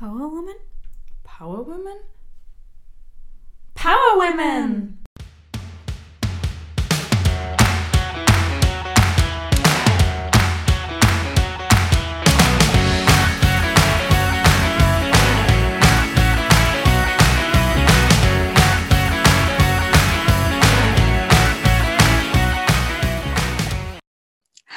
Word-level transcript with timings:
Power 0.00 0.30
Woman? 0.30 0.54
Power 1.24 1.66
Woman? 1.66 1.98
Power 3.74 4.16
Women! 4.16 5.04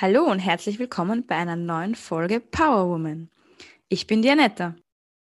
Hallo 0.02 0.26
und 0.26 0.40
herzlich 0.40 0.80
willkommen 0.80 1.26
bei 1.26 1.38
einer 1.38 1.56
neuen 1.56 1.96
Folge 1.96 2.42
Power 2.42 2.90
Woman. 2.90 3.30
Ich 3.88 4.06
bin 4.06 4.22
die 4.22 4.30
Anetta. 4.30 4.76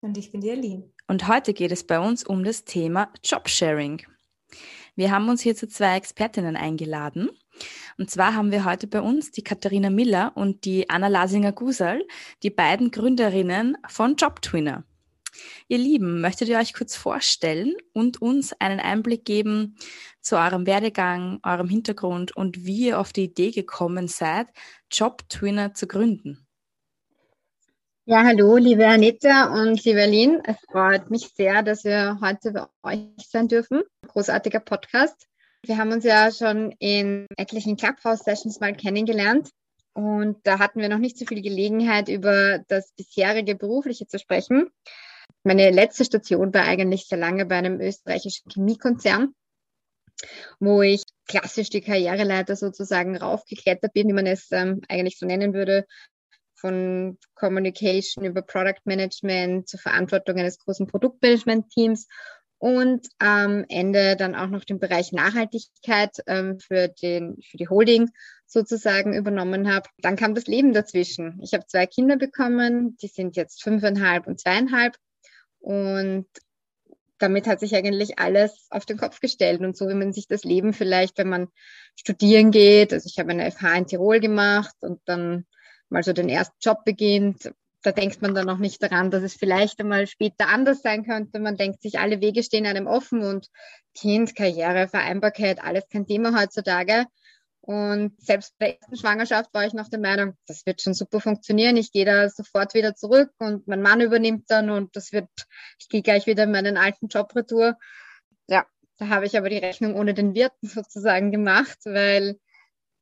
Und 0.02 0.18
ich 0.18 0.32
bin 0.32 0.42
die 0.42 0.52
Aline. 0.52 0.92
Und 1.08 1.28
heute 1.28 1.54
geht 1.54 1.72
es 1.72 1.86
bei 1.86 2.00
uns 2.00 2.24
um 2.24 2.44
das 2.44 2.66
Thema 2.66 3.12
Jobsharing. 3.24 4.04
Wir 4.96 5.12
haben 5.12 5.30
uns 5.30 5.42
hierzu 5.42 5.68
zwei 5.68 5.96
Expertinnen 5.96 6.56
eingeladen. 6.56 7.30
Und 7.98 8.10
zwar 8.10 8.36
haben 8.36 8.52
wir 8.52 8.66
heute 8.66 8.88
bei 8.88 9.02
uns 9.02 9.32
die 9.32 9.44
Katharina 9.44 9.90
Miller 9.90 10.32
und 10.36 10.66
die 10.66 10.90
Anna 10.90 11.08
Lasinger-Gusal, 11.08 12.06
die 12.44 12.50
beiden 12.50 12.92
Gründerinnen 12.92 13.78
von 13.88 14.16
JobTwinner. 14.16 14.84
Ihr 15.68 15.78
Lieben, 15.78 16.22
möchtet 16.22 16.50
ihr 16.50 16.58
euch 16.58 16.74
kurz 16.74 16.96
vorstellen 16.96 17.76
und 17.94 18.22
uns 18.22 18.54
einen 18.60 18.80
Einblick 18.80 19.26
geben 19.26 19.76
zu 20.22 20.36
eurem 20.38 20.66
Werdegang, 20.66 21.40
eurem 21.44 21.70
Hintergrund 21.70 22.36
und 22.36 22.66
wie 22.66 22.88
ihr 22.88 23.00
auf 23.00 23.14
die 23.14 23.26
Idee 23.26 23.52
gekommen 23.52 24.08
seid, 24.08 24.48
JobTwinner 24.92 25.74
zu 25.74 25.88
gründen? 25.88 26.47
Ja, 28.10 28.24
hallo, 28.24 28.56
liebe 28.56 28.88
Anita 28.88 29.54
und 29.54 29.84
liebe 29.84 30.02
Aline. 30.02 30.42
Es 30.46 30.56
freut 30.72 31.12
mich 31.12 31.28
sehr, 31.36 31.62
dass 31.62 31.84
wir 31.84 32.18
heute 32.22 32.54
bei 32.54 32.66
euch 32.94 33.28
sein 33.28 33.50
dürfen. 33.50 33.84
Großartiger 34.08 34.62
Podcast. 34.62 35.28
Wir 35.66 35.78
haben 35.78 35.92
uns 35.92 36.06
ja 36.06 36.32
schon 36.32 36.74
in 36.80 37.28
etlichen 37.36 37.76
Clubhouse-Sessions 37.76 38.62
mal 38.62 38.74
kennengelernt. 38.74 39.50
Und 39.92 40.38
da 40.44 40.58
hatten 40.58 40.80
wir 40.80 40.88
noch 40.88 41.00
nicht 41.00 41.18
so 41.18 41.26
viel 41.26 41.42
Gelegenheit, 41.42 42.08
über 42.08 42.60
das 42.70 42.94
bisherige 42.96 43.56
Berufliche 43.56 44.08
zu 44.08 44.20
sprechen. 44.20 44.70
Meine 45.44 45.70
letzte 45.72 46.06
Station 46.06 46.54
war 46.54 46.64
eigentlich 46.64 47.08
sehr 47.08 47.18
lange 47.18 47.46
bei 47.46 47.58
einem 47.58 47.82
österreichischen 47.82 48.50
Chemiekonzern, 48.50 49.34
wo 50.62 50.82
ich 50.82 51.04
klassisch 51.28 51.70
die 51.72 51.82
Karriereleiter 51.82 52.56
sozusagen 52.56 53.18
raufgeklettert 53.18 53.92
bin, 53.92 54.08
wie 54.08 54.14
man 54.14 54.28
es 54.28 54.50
ähm, 54.54 54.80
eigentlich 54.88 55.20
so 55.20 55.26
nennen 55.26 55.54
würde, 55.54 55.86
von 56.60 57.18
Communication 57.36 58.26
über 58.26 58.42
Product 58.42 58.82
Management 58.86 59.68
zur 59.70 59.80
Verantwortung 59.80 60.38
eines 60.38 60.60
großen 60.60 60.88
Produktmanagement-Teams 60.88 62.08
und 62.60 63.08
am 63.20 63.66
Ende 63.70 64.16
dann 64.16 64.36
auch 64.36 64.48
noch 64.48 64.66
den 64.66 64.80
Bereich 64.80 65.12
Nachhaltigkeit 65.12 66.18
ähm, 66.26 66.60
für, 66.60 66.88
den, 66.88 67.38
für 67.48 67.58
die 67.58 67.70
Holding 67.70 68.10
sozusagen 68.48 69.14
übernommen 69.14 69.72
habe. 69.72 69.90
Dann 70.00 70.16
kam 70.16 70.34
das 70.34 70.48
Leben 70.48 70.74
dazwischen. 70.74 71.40
Ich 71.44 71.54
habe 71.54 71.68
zwei 71.68 71.86
Kinder 71.86 72.18
bekommen, 72.18 72.98
die 73.02 73.08
sind 73.08 73.36
jetzt 73.36 73.62
fünfeinhalb 73.62 74.26
und 74.26 74.40
zweieinhalb 74.40 74.96
und 75.60 76.26
damit 77.20 77.48
hat 77.48 77.60
sich 77.60 77.76
eigentlich 77.76 78.20
alles 78.20 78.68
auf 78.70 78.86
den 78.86 78.98
Kopf 78.98 79.20
gestellt 79.20 79.62
und 79.62 79.76
so 79.76 79.88
wie 79.90 79.96
man 79.96 80.14
sich 80.14 80.28
das 80.28 80.44
Leben 80.44 80.74
vielleicht, 80.74 81.18
wenn 81.18 81.30
man 81.30 81.48
studieren 81.96 82.52
geht, 82.52 82.94
also 82.94 83.08
ich 83.08 83.20
habe 83.20 83.32
eine 83.32 83.52
FH 83.52 83.76
in 83.76 83.88
Tirol 83.88 84.20
gemacht 84.20 84.76
und 84.82 85.02
dann 85.06 85.46
mal 85.90 86.04
so 86.04 86.14
den 86.14 86.30
ersten 86.30 86.58
Job 86.62 86.84
beginnt, 86.86 87.52
da 87.84 87.92
denkt 87.92 88.22
man 88.22 88.36
dann 88.36 88.48
noch 88.48 88.58
nicht 88.58 88.82
daran, 88.82 89.12
dass 89.12 89.24
es 89.24 89.36
vielleicht 89.36 89.80
einmal 89.80 90.08
später 90.08 90.48
anders 90.48 90.82
sein 90.82 91.06
könnte. 91.06 91.40
Man 91.40 91.58
denkt 91.58 91.82
sich, 91.82 92.00
alle 92.00 92.22
Wege 92.22 92.44
stehen 92.44 92.66
einem 92.66 92.88
offen 92.88 93.24
und 93.24 93.48
Kind, 93.94 94.36
Karriere, 94.36 94.88
Vereinbarkeit, 94.88 95.64
alles 95.64 95.88
kein 95.88 96.06
Thema 96.06 96.40
heutzutage. 96.40 97.06
Und 97.62 98.20
selbst 98.22 98.58
bei 98.60 98.68
der 98.68 98.80
ersten 98.80 98.98
Schwangerschaft 98.98 99.54
war 99.54 99.66
ich 99.66 99.74
noch 99.74 99.90
der 99.90 100.00
Meinung, 100.00 100.38
das 100.48 100.66
wird 100.66 100.82
schon 100.82 100.94
super 100.94 101.20
funktionieren. 101.20 101.76
Ich 101.78 101.92
gehe 101.92 102.06
da 102.06 102.30
sofort 102.30 102.74
wieder 102.74 102.96
zurück 102.96 103.30
und 103.40 103.68
mein 103.68 103.82
Mann 103.82 104.02
übernimmt 104.02 104.46
dann 104.50 104.70
und 104.70 104.96
das 104.96 105.12
wird, 105.12 105.30
ich 105.80 105.90
gehe 105.90 106.02
gleich 106.02 106.28
wieder 106.28 106.44
in 106.44 106.52
meinen 106.52 106.78
alten 106.78 107.08
Job 107.08 107.36
retour. 107.36 107.78
Ja, 108.48 108.66
da 108.98 109.10
habe 109.10 109.26
ich 109.26 109.38
aber 109.38 109.50
die 109.50 109.58
Rechnung 109.58 109.96
ohne 109.96 110.14
den 110.14 110.34
Wirten 110.34 110.68
sozusagen 110.68 111.32
gemacht, 111.32 111.80
weil 111.84 112.40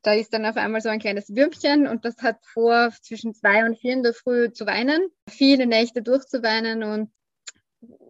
da 0.05 0.13
ist 0.13 0.33
dann 0.33 0.45
auf 0.45 0.55
einmal 0.55 0.81
so 0.81 0.89
ein 0.89 0.99
kleines 0.99 1.35
Würmchen 1.35 1.88
und 1.88 2.05
das 2.05 2.17
hat 2.21 2.38
vor, 2.45 2.91
zwischen 3.01 3.33
zwei 3.33 3.66
und 3.66 3.79
vier 3.79 3.93
in 3.93 4.03
der 4.03 4.13
Früh 4.13 4.51
zu 4.51 4.67
weinen, 4.67 5.09
viele 5.27 5.66
Nächte 5.66 6.03
durchzuweinen 6.03 6.83
und 6.83 7.11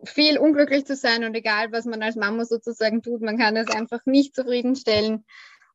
viel 0.03 0.38
unglücklich 0.38 0.85
zu 0.85 0.95
sein 0.95 1.23
und 1.23 1.35
egal, 1.35 1.72
was 1.72 1.85
man 1.85 2.03
als 2.03 2.17
Mama 2.17 2.44
sozusagen 2.44 3.01
tut, 3.01 3.22
man 3.22 3.38
kann 3.38 3.56
es 3.56 3.69
einfach 3.69 4.01
nicht 4.06 4.35
zufriedenstellen 4.35 5.25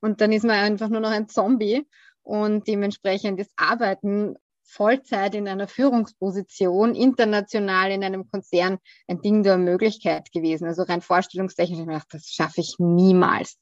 und 0.02 0.20
dann 0.20 0.30
ist 0.30 0.44
man 0.44 0.56
einfach 0.56 0.90
nur 0.90 1.00
noch 1.00 1.10
ein 1.10 1.28
Zombie 1.28 1.86
und 2.22 2.68
dementsprechend 2.68 3.40
ist 3.40 3.52
Arbeiten 3.56 4.36
Vollzeit 4.62 5.34
in 5.34 5.48
einer 5.48 5.68
Führungsposition, 5.68 6.94
international 6.94 7.90
in 7.90 8.04
einem 8.04 8.30
Konzern, 8.30 8.78
ein 9.08 9.20
Ding 9.20 9.42
der 9.42 9.56
Möglichkeit 9.56 10.30
gewesen. 10.30 10.66
Also 10.68 10.82
rein 10.82 11.00
vorstellungstechnisch, 11.00 11.80
ich 11.80 11.86
gedacht, 11.86 12.06
das 12.12 12.26
schaffe 12.26 12.60
ich 12.60 12.76
niemals. 12.78 13.58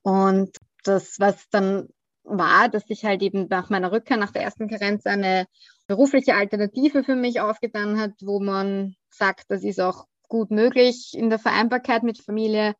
Und 0.00 0.56
das, 0.86 1.18
was 1.18 1.48
dann 1.50 1.88
war, 2.24 2.68
dass 2.68 2.86
sich 2.86 3.04
halt 3.04 3.22
eben 3.22 3.46
nach 3.48 3.70
meiner 3.70 3.92
Rückkehr, 3.92 4.16
nach 4.16 4.32
der 4.32 4.42
ersten 4.42 4.68
Karenz, 4.68 5.06
eine 5.06 5.46
berufliche 5.86 6.34
Alternative 6.34 7.04
für 7.04 7.14
mich 7.14 7.40
aufgetan 7.40 8.00
hat, 8.00 8.12
wo 8.20 8.40
man 8.40 8.96
sagt, 9.10 9.44
das 9.48 9.62
ist 9.62 9.80
auch 9.80 10.06
gut 10.28 10.50
möglich 10.50 11.12
in 11.14 11.30
der 11.30 11.38
Vereinbarkeit 11.38 12.02
mit 12.02 12.20
Familie. 12.20 12.74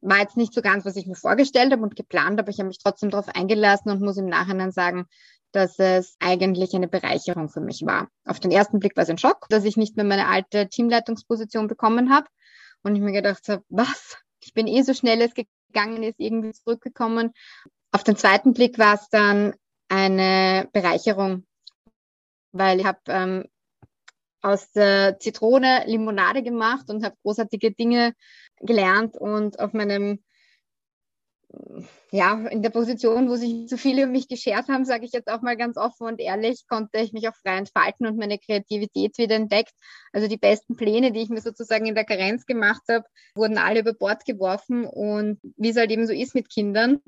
War 0.00 0.20
jetzt 0.20 0.36
nicht 0.36 0.54
so 0.54 0.62
ganz, 0.62 0.84
was 0.84 0.96
ich 0.96 1.06
mir 1.06 1.16
vorgestellt 1.16 1.72
habe 1.72 1.82
und 1.82 1.96
geplant, 1.96 2.38
aber 2.38 2.50
ich 2.50 2.58
habe 2.58 2.68
mich 2.68 2.78
trotzdem 2.78 3.10
darauf 3.10 3.28
eingelassen 3.28 3.90
und 3.90 4.00
muss 4.00 4.16
im 4.16 4.26
Nachhinein 4.26 4.70
sagen, 4.70 5.06
dass 5.50 5.78
es 5.78 6.16
eigentlich 6.20 6.74
eine 6.74 6.88
Bereicherung 6.88 7.48
für 7.48 7.60
mich 7.60 7.82
war. 7.84 8.08
Auf 8.24 8.40
den 8.40 8.50
ersten 8.50 8.80
Blick 8.80 8.96
war 8.96 9.04
es 9.04 9.10
ein 9.10 9.18
Schock, 9.18 9.46
dass 9.48 9.64
ich 9.64 9.76
nicht 9.76 9.96
mehr 9.96 10.04
meine 10.04 10.28
alte 10.28 10.68
Teamleitungsposition 10.68 11.68
bekommen 11.68 12.12
habe 12.12 12.26
und 12.82 12.96
ich 12.96 13.02
mir 13.02 13.12
gedacht 13.12 13.48
habe, 13.48 13.62
was? 13.68 14.16
Ich 14.40 14.52
bin 14.52 14.66
eh 14.66 14.82
so 14.82 14.94
schnell 14.94 15.20
es 15.22 15.32
gegangen 15.74 16.02
ist, 16.02 16.18
irgendwie 16.18 16.52
zurückgekommen. 16.52 17.32
Auf 17.92 18.04
den 18.04 18.16
zweiten 18.16 18.54
Blick 18.54 18.78
war 18.78 18.94
es 18.94 19.08
dann 19.10 19.54
eine 19.88 20.68
Bereicherung, 20.72 21.44
weil 22.52 22.80
ich 22.80 22.86
habe 22.86 23.00
ähm, 23.08 23.44
aus 24.40 24.70
der 24.72 25.18
Zitrone 25.18 25.84
Limonade 25.86 26.42
gemacht 26.42 26.88
und 26.88 27.04
habe 27.04 27.16
großartige 27.22 27.72
Dinge 27.72 28.14
gelernt 28.60 29.16
und 29.16 29.58
auf 29.58 29.72
meinem 29.72 30.22
ja, 32.10 32.46
in 32.48 32.62
der 32.62 32.70
Position, 32.70 33.28
wo 33.28 33.36
sich 33.36 33.68
so 33.68 33.76
viele 33.76 34.04
um 34.04 34.12
mich 34.12 34.28
geschert 34.28 34.68
haben, 34.68 34.84
sage 34.84 35.04
ich 35.04 35.12
jetzt 35.12 35.28
auch 35.28 35.42
mal 35.42 35.56
ganz 35.56 35.76
offen 35.76 36.06
und 36.06 36.20
ehrlich, 36.20 36.66
konnte 36.68 36.98
ich 36.98 37.12
mich 37.12 37.28
auch 37.28 37.34
frei 37.34 37.58
entfalten 37.58 38.06
und 38.06 38.16
meine 38.16 38.38
Kreativität 38.38 39.18
wieder 39.18 39.36
entdeckt. 39.36 39.72
Also 40.12 40.28
die 40.28 40.36
besten 40.36 40.76
Pläne, 40.76 41.12
die 41.12 41.22
ich 41.22 41.28
mir 41.28 41.40
sozusagen 41.40 41.86
in 41.86 41.94
der 41.94 42.04
Karenz 42.04 42.46
gemacht 42.46 42.82
habe, 42.88 43.04
wurden 43.34 43.58
alle 43.58 43.80
über 43.80 43.94
Bord 43.94 44.24
geworfen 44.24 44.84
und 44.84 45.40
wie 45.56 45.70
es 45.70 45.76
halt 45.76 45.90
eben 45.90 46.06
so 46.06 46.12
ist 46.12 46.34
mit 46.34 46.50
Kindern, 46.50 47.00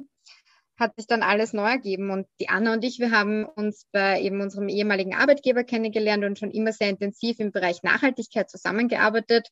hat 0.78 0.94
sich 0.96 1.06
dann 1.06 1.22
alles 1.22 1.52
neu 1.52 1.68
ergeben. 1.68 2.10
Und 2.10 2.26
die 2.40 2.48
Anna 2.48 2.72
und 2.72 2.84
ich, 2.84 2.98
wir 2.98 3.10
haben 3.10 3.44
uns 3.44 3.86
bei 3.92 4.20
eben 4.20 4.40
unserem 4.40 4.68
ehemaligen 4.68 5.14
Arbeitgeber 5.14 5.64
kennengelernt 5.64 6.24
und 6.24 6.38
schon 6.38 6.50
immer 6.50 6.72
sehr 6.72 6.90
intensiv 6.90 7.38
im 7.40 7.52
Bereich 7.52 7.82
Nachhaltigkeit 7.82 8.50
zusammengearbeitet. 8.50 9.48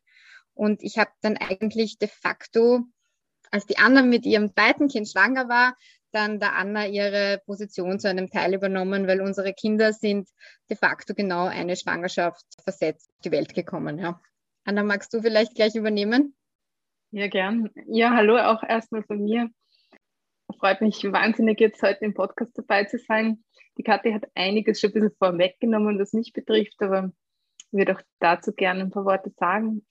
Und 0.55 0.83
ich 0.83 0.99
habe 0.99 1.11
dann 1.21 1.37
eigentlich 1.37 1.99
de 1.99 2.09
facto 2.09 2.85
als 3.55 3.67
die 3.67 3.79
Anna 3.79 4.03
mit 4.03 4.27
ihrem 4.27 4.53
zweiten 4.53 4.89
Kind 4.89 5.09
schwanger 5.09 5.49
war, 5.49 5.77
dann 6.11 6.41
der 6.41 6.57
Anna 6.57 6.89
ihre 6.89 7.41
Position 7.47 8.01
zu 8.01 8.09
einem 8.09 8.29
Teil 8.29 8.53
übernommen, 8.53 9.07
weil 9.07 9.21
unsere 9.21 9.53
Kinder 9.53 9.93
sind 9.93 10.29
de 10.69 10.77
facto 10.77 11.15
genau 11.15 11.47
eine 11.47 11.77
Schwangerschaft 11.77 12.45
versetzt 12.65 13.13
die 13.25 13.31
Welt 13.31 13.55
gekommen. 13.55 14.01
Ja. 14.01 14.21
Anna, 14.65 14.83
magst 14.83 15.15
du 15.15 15.23
vielleicht 15.23 15.55
gleich 15.55 15.77
übernehmen? 15.77 16.35
Ja, 17.13 17.29
gern. 17.29 17.71
Ja, 17.87 18.11
hallo 18.11 18.39
auch 18.39 18.65
erstmal 18.65 19.05
von 19.05 19.23
mir. 19.23 19.51
Freut 20.59 20.81
mich 20.81 21.05
wahnsinnig, 21.05 21.61
jetzt 21.61 21.81
heute 21.81 22.05
im 22.05 22.15
Podcast 22.15 22.59
dabei 22.59 22.85
zu 22.85 22.99
sein. 22.99 23.45
Die 23.79 23.85
Kathi 23.85 24.13
hat 24.13 24.25
einiges 24.35 24.81
schon 24.81 24.91
ein 24.91 24.95
bisschen 24.95 25.17
vorweggenommen, 25.17 26.01
was 26.01 26.13
mich 26.13 26.33
betrifft, 26.33 26.75
aber 26.81 27.13
ich 27.71 27.73
würde 27.73 27.95
auch 27.95 28.03
dazu 28.19 28.53
gerne 28.53 28.81
ein 28.81 28.91
paar 28.91 29.05
Worte 29.05 29.31
sagen. 29.37 29.87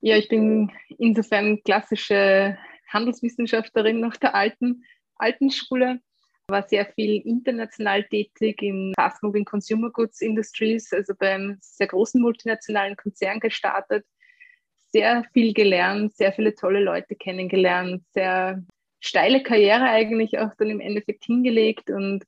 Ja, 0.00 0.16
ich 0.16 0.28
bin 0.28 0.70
insofern 0.98 1.60
klassische 1.64 2.56
Handelswissenschaftlerin 2.88 4.00
nach 4.00 4.16
der 4.16 4.34
alten, 4.34 4.84
alten 5.16 5.50
Schule, 5.50 6.00
war 6.48 6.62
sehr 6.62 6.86
viel 6.86 7.22
international 7.26 8.04
tätig 8.04 8.62
in 8.62 8.92
Fast 8.94 9.22
Moving 9.22 9.44
Consumer 9.44 9.90
Goods 9.90 10.20
Industries, 10.20 10.92
also 10.92 11.12
beim 11.18 11.58
sehr 11.60 11.88
großen 11.88 12.20
multinationalen 12.20 12.96
Konzern 12.96 13.40
gestartet, 13.40 14.06
sehr 14.92 15.24
viel 15.32 15.52
gelernt, 15.52 16.14
sehr 16.16 16.32
viele 16.32 16.54
tolle 16.54 16.80
Leute 16.80 17.16
kennengelernt, 17.16 18.04
sehr 18.14 18.62
steile 19.00 19.42
Karriere 19.42 19.84
eigentlich 19.84 20.38
auch 20.38 20.54
dann 20.56 20.70
im 20.70 20.80
Endeffekt 20.80 21.24
hingelegt 21.24 21.90
und 21.90 22.24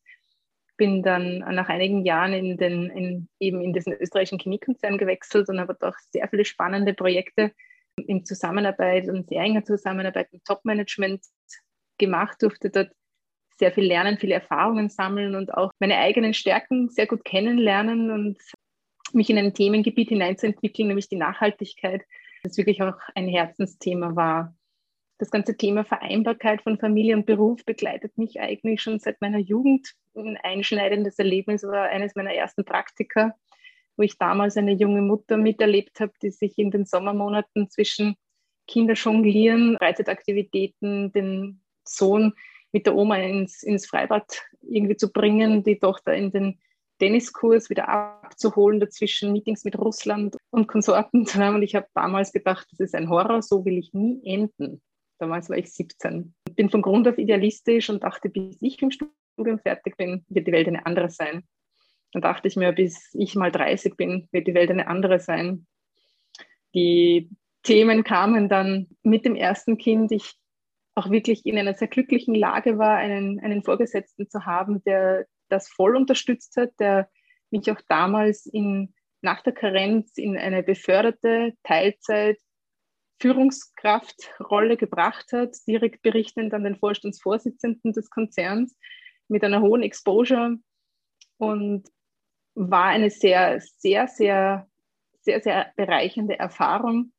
bin 0.76 1.02
dann 1.02 1.38
nach 1.38 1.68
einigen 1.68 2.04
Jahren 2.04 2.32
in 2.32 2.56
den, 2.56 2.90
in, 2.90 3.28
eben 3.40 3.62
in 3.62 3.72
diesen 3.72 3.92
österreichischen 3.92 4.38
Chemiekonzern 4.38 4.98
gewechselt 4.98 5.48
und 5.48 5.60
habe 5.60 5.76
dort 5.78 5.96
sehr 6.12 6.28
viele 6.28 6.44
spannende 6.44 6.94
Projekte 6.94 7.52
in 8.06 8.24
Zusammenarbeit 8.24 9.08
und 9.08 9.28
sehr 9.28 9.42
enger 9.42 9.64
Zusammenarbeit 9.64 10.32
mit 10.32 10.44
Top-Management 10.44 11.24
gemacht, 11.98 12.42
durfte 12.42 12.70
dort 12.70 12.90
sehr 13.58 13.72
viel 13.72 13.84
lernen, 13.84 14.18
viele 14.18 14.34
Erfahrungen 14.34 14.88
sammeln 14.88 15.34
und 15.34 15.52
auch 15.52 15.72
meine 15.80 15.98
eigenen 15.98 16.32
Stärken 16.32 16.88
sehr 16.88 17.06
gut 17.06 17.24
kennenlernen 17.24 18.10
und 18.10 18.38
mich 19.12 19.30
in 19.30 19.38
ein 19.38 19.54
Themengebiet 19.54 20.10
hineinzuentwickeln, 20.10 20.88
nämlich 20.88 21.08
die 21.08 21.16
Nachhaltigkeit, 21.16 22.02
das 22.44 22.56
wirklich 22.56 22.82
auch 22.82 22.94
ein 23.14 23.26
Herzensthema 23.26 24.14
war 24.14 24.54
das 25.18 25.30
ganze 25.30 25.56
Thema 25.56 25.84
Vereinbarkeit 25.84 26.62
von 26.62 26.78
Familie 26.78 27.16
und 27.16 27.26
Beruf 27.26 27.64
begleitet 27.64 28.16
mich 28.16 28.40
eigentlich 28.40 28.80
schon 28.80 29.00
seit 29.00 29.20
meiner 29.20 29.38
Jugend. 29.38 29.94
Ein 30.14 30.38
einschneidendes 30.42 31.18
Erlebnis 31.18 31.64
war 31.64 31.88
eines 31.88 32.14
meiner 32.14 32.32
ersten 32.32 32.64
Praktika, 32.64 33.34
wo 33.98 34.02
ich 34.02 34.16
damals 34.16 34.56
eine 34.56 34.72
junge 34.72 35.02
Mutter 35.02 35.36
miterlebt 35.36 36.00
habe, 36.00 36.12
die 36.22 36.30
sich 36.30 36.56
in 36.56 36.70
den 36.70 36.86
Sommermonaten 36.86 37.68
zwischen 37.68 38.14
Kinderjonglieren, 38.68 39.76
Freizeitaktivitäten, 39.78 41.12
den 41.12 41.60
Sohn 41.84 42.32
mit 42.70 42.86
der 42.86 42.94
Oma 42.94 43.16
ins, 43.16 43.62
ins 43.62 43.86
Freibad 43.86 44.42
irgendwie 44.62 44.96
zu 44.96 45.10
bringen, 45.12 45.64
die 45.64 45.78
Tochter 45.78 46.14
in 46.14 46.30
den 46.30 46.58
Tenniskurs 46.98 47.70
wieder 47.70 47.88
abzuholen, 47.88 48.80
dazwischen 48.80 49.32
Meetings 49.32 49.64
mit 49.64 49.78
Russland 49.78 50.36
und 50.50 50.68
Konsorten 50.68 51.26
zu 51.26 51.38
haben. 51.38 51.56
Und 51.56 51.62
ich 51.62 51.74
habe 51.74 51.86
damals 51.94 52.32
gedacht, 52.32 52.66
das 52.70 52.80
ist 52.80 52.94
ein 52.94 53.08
Horror, 53.08 53.42
so 53.42 53.64
will 53.64 53.78
ich 53.78 53.92
nie 53.94 54.20
enden. 54.24 54.82
Damals 55.18 55.48
war 55.48 55.56
ich 55.56 55.72
17. 55.72 56.34
Bin 56.54 56.70
von 56.70 56.82
Grund 56.82 57.08
auf 57.08 57.18
idealistisch 57.18 57.90
und 57.90 58.04
dachte, 58.04 58.28
bis 58.28 58.58
ich 58.60 58.80
im 58.82 58.90
Studium 58.90 59.58
fertig 59.58 59.96
bin, 59.96 60.24
wird 60.28 60.46
die 60.46 60.52
Welt 60.52 60.68
eine 60.68 60.86
andere 60.86 61.10
sein. 61.10 61.44
Dann 62.18 62.32
dachte 62.32 62.48
ich 62.48 62.56
mir, 62.56 62.72
bis 62.72 63.14
ich 63.14 63.36
mal 63.36 63.52
30 63.52 63.96
bin, 63.96 64.28
wird 64.32 64.48
die 64.48 64.54
Welt 64.54 64.72
eine 64.72 64.88
andere 64.88 65.20
sein. 65.20 65.68
Die 66.74 67.30
Themen 67.62 68.02
kamen 68.02 68.48
dann 68.48 68.88
mit 69.04 69.24
dem 69.24 69.36
ersten 69.36 69.78
Kind. 69.78 70.10
Ich 70.10 70.34
auch 70.96 71.10
wirklich 71.10 71.46
in 71.46 71.56
einer 71.56 71.74
sehr 71.74 71.86
glücklichen 71.86 72.34
Lage 72.34 72.76
war, 72.76 72.96
einen, 72.96 73.38
einen 73.38 73.62
Vorgesetzten 73.62 74.28
zu 74.28 74.46
haben, 74.46 74.82
der 74.82 75.26
das 75.48 75.68
voll 75.68 75.94
unterstützt 75.94 76.56
hat, 76.56 76.72
der 76.80 77.08
mich 77.50 77.70
auch 77.70 77.80
damals 77.88 78.46
in, 78.46 78.92
nach 79.20 79.44
der 79.44 79.52
Karenz 79.52 80.18
in 80.18 80.36
eine 80.36 80.64
beförderte 80.64 81.52
Teilzeit 81.62 82.38
Führungskraftrolle 83.20 84.76
gebracht 84.76 85.26
hat, 85.32 85.54
direkt 85.68 86.02
berichtend 86.02 86.52
an 86.52 86.64
den 86.64 86.76
Vorstandsvorsitzenden 86.76 87.92
des 87.92 88.10
Konzerns 88.10 88.76
mit 89.28 89.44
einer 89.44 89.60
hohen 89.60 89.84
Exposure 89.84 90.58
und 91.38 91.88
war 92.58 92.86
eine 92.86 93.10
sehr, 93.10 93.60
sehr, 93.60 94.08
sehr, 94.08 94.66
sehr, 95.20 95.40
sehr 95.40 95.72
bereichernde 95.76 96.38
Erfahrung 96.38 97.12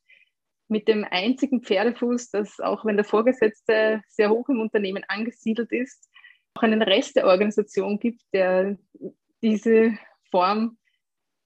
mit 0.68 0.88
dem 0.88 1.06
einzigen 1.10 1.64
Pferdefuß, 1.64 2.30
dass 2.32 2.60
auch 2.60 2.86
wenn 2.86 2.98
der 2.98 3.06
Vorgesetzte 3.06 4.02
sehr 4.08 4.30
hoch 4.30 4.50
im 4.50 4.60
Unternehmen 4.60 5.04
angesiedelt 5.08 5.72
ist, 5.72 6.10
auch 6.54 6.64
einen 6.64 6.82
Rest 6.82 7.16
der 7.16 7.26
Organisation 7.26 8.00
gibt, 8.00 8.22
der 8.34 8.78
diese 9.42 9.98
Form 10.30 10.78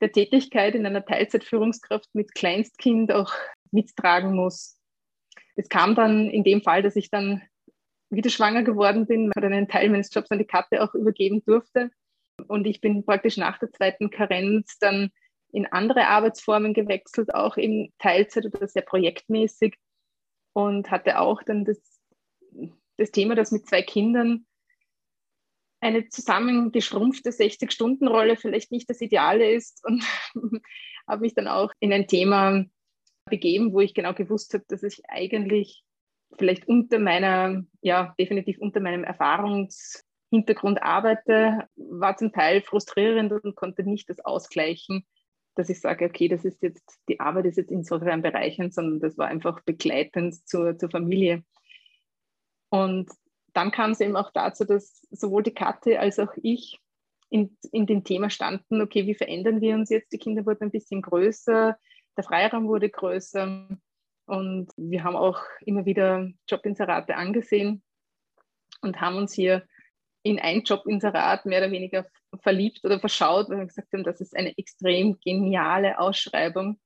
der 0.02 0.12
Tätigkeit 0.12 0.74
in 0.74 0.86
einer 0.86 1.06
Teilzeitführungskraft 1.06 2.14
mit 2.14 2.34
Kleinstkind 2.34 3.12
auch 3.12 3.32
mittragen 3.72 4.36
muss. 4.36 4.78
Es 5.56 5.70
kam 5.70 5.94
dann 5.94 6.30
in 6.30 6.44
dem 6.44 6.64
Fall, 6.64 6.82
dass 6.82 6.96
ich 6.96 7.12
dann 7.12 7.44
wieder 8.10 8.32
schwanger 8.32 8.64
geworden 8.64 9.06
bin 9.06 9.32
und 9.36 9.44
einen 9.44 9.68
Teil 9.68 9.90
meines 9.90 10.14
Jobs 10.14 10.32
an 10.32 10.40
die 10.40 10.46
Karte 10.46 10.82
auch 10.82 10.96
übergeben 10.96 11.44
durfte. 11.46 11.92
Und 12.44 12.66
ich 12.66 12.82
bin 12.82 13.06
praktisch 13.06 13.38
nach 13.38 13.58
der 13.60 13.72
zweiten 13.72 14.10
Karenz 14.10 14.78
dann 14.80 15.12
in 15.52 15.68
andere 15.68 16.08
Arbeitsformen 16.08 16.74
gewechselt, 16.74 17.34
auch 17.34 17.58
in 17.58 17.94
Teilzeit 18.00 18.46
oder 18.46 18.68
sehr 18.68 18.82
projektmäßig 18.82 19.76
und 20.54 20.90
hatte 20.90 21.20
auch 21.20 21.44
dann 21.44 21.64
das, 21.64 21.80
das 22.98 23.12
Thema, 23.12 23.36
dass 23.36 23.52
mit 23.52 23.68
zwei 23.68 23.84
Kindern 23.84 24.46
eine 25.80 26.08
zusammengeschrumpfte 26.08 27.30
60-Stunden-Rolle 27.30 28.38
vielleicht 28.38 28.72
nicht 28.72 28.90
das 28.90 29.02
Ideale 29.02 29.52
ist 29.52 29.84
und 29.86 30.04
habe 31.08 31.22
mich 31.22 31.36
dann 31.36 31.48
auch 31.48 31.72
in 31.80 31.92
ein 31.92 32.08
Thema 32.08 32.66
begeben, 33.26 33.74
wo 33.74 33.82
ich 33.82 33.94
genau 33.94 34.14
gewusst 34.14 34.54
habe, 34.54 34.64
dass 34.68 34.82
ich 34.82 35.02
eigentlich 35.08 35.84
vielleicht 36.38 36.68
unter 36.68 37.00
meiner, 37.00 37.64
ja, 37.82 38.16
definitiv 38.20 38.58
unter 38.60 38.80
meinem 38.80 39.04
Erfahrungshintergrund 40.34 40.82
arbeite, 40.82 41.68
war 41.76 42.18
zum 42.18 42.32
Teil 42.32 42.62
frustrierend 42.62 43.32
und 43.32 43.56
konnte 43.56 43.84
nicht 43.84 44.10
das 44.10 44.20
ausgleichen, 44.20 45.06
dass 45.56 45.70
ich 45.70 45.80
sage, 45.80 46.06
okay, 46.06 46.28
das 46.28 46.44
ist 46.44 46.62
jetzt, 46.64 47.00
die 47.08 47.20
Arbeit 47.20 47.46
ist 47.46 47.58
jetzt 47.58 47.72
insofern 47.72 48.22
bereichernd, 48.22 48.74
sondern 48.74 49.00
das 49.00 49.18
war 49.18 49.28
einfach 49.28 49.62
begleitend 49.62 50.36
zur, 50.48 50.78
zur 50.78 50.90
Familie. 50.90 51.44
Und 52.70 53.12
dann 53.54 53.72
kam 53.72 53.92
es 53.92 54.00
eben 54.00 54.16
auch 54.16 54.32
dazu, 54.32 54.66
dass 54.66 55.06
sowohl 55.12 55.44
die 55.44 55.54
Katte 55.54 56.00
als 56.00 56.18
auch 56.18 56.32
ich 56.42 56.80
in, 57.30 57.56
in 57.72 57.86
dem 57.86 58.04
Thema 58.04 58.32
standen, 58.32 58.82
okay, 58.82 59.06
wie 59.06 59.14
verändern 59.14 59.62
wir 59.62 59.76
uns 59.76 59.90
jetzt? 59.90 60.12
Die 60.12 60.18
Kinder 60.18 60.46
wurden 60.46 60.64
ein 60.64 60.72
bisschen 60.72 61.04
größer, 61.04 61.78
der 62.18 62.24
Freiraum 62.24 62.68
wurde 62.68 62.90
größer 62.90 63.68
und 64.26 64.72
wir 64.78 65.04
haben 65.04 65.16
auch 65.16 65.40
immer 65.62 65.86
wieder 65.86 66.30
Jobinserate 66.48 67.16
angesehen 67.16 67.84
und 68.82 69.02
haben 69.02 69.18
uns 69.18 69.34
hier 69.34 69.68
in 70.24 70.40
ein 70.40 70.64
Jobinserat 70.64 71.46
mehr 71.46 71.60
oder 71.60 71.72
weniger 71.72 72.08
verliebt 72.42 72.84
oder 72.84 73.00
verschaut, 73.00 73.50
weil 73.50 73.60
wir 73.60 73.68
gesagt 73.68 73.92
haben, 73.94 74.04
das 74.04 74.22
ist 74.22 74.36
eine 74.36 74.58
extrem 74.58 75.20
geniale 75.20 76.00
Ausschreibung. 76.00 76.80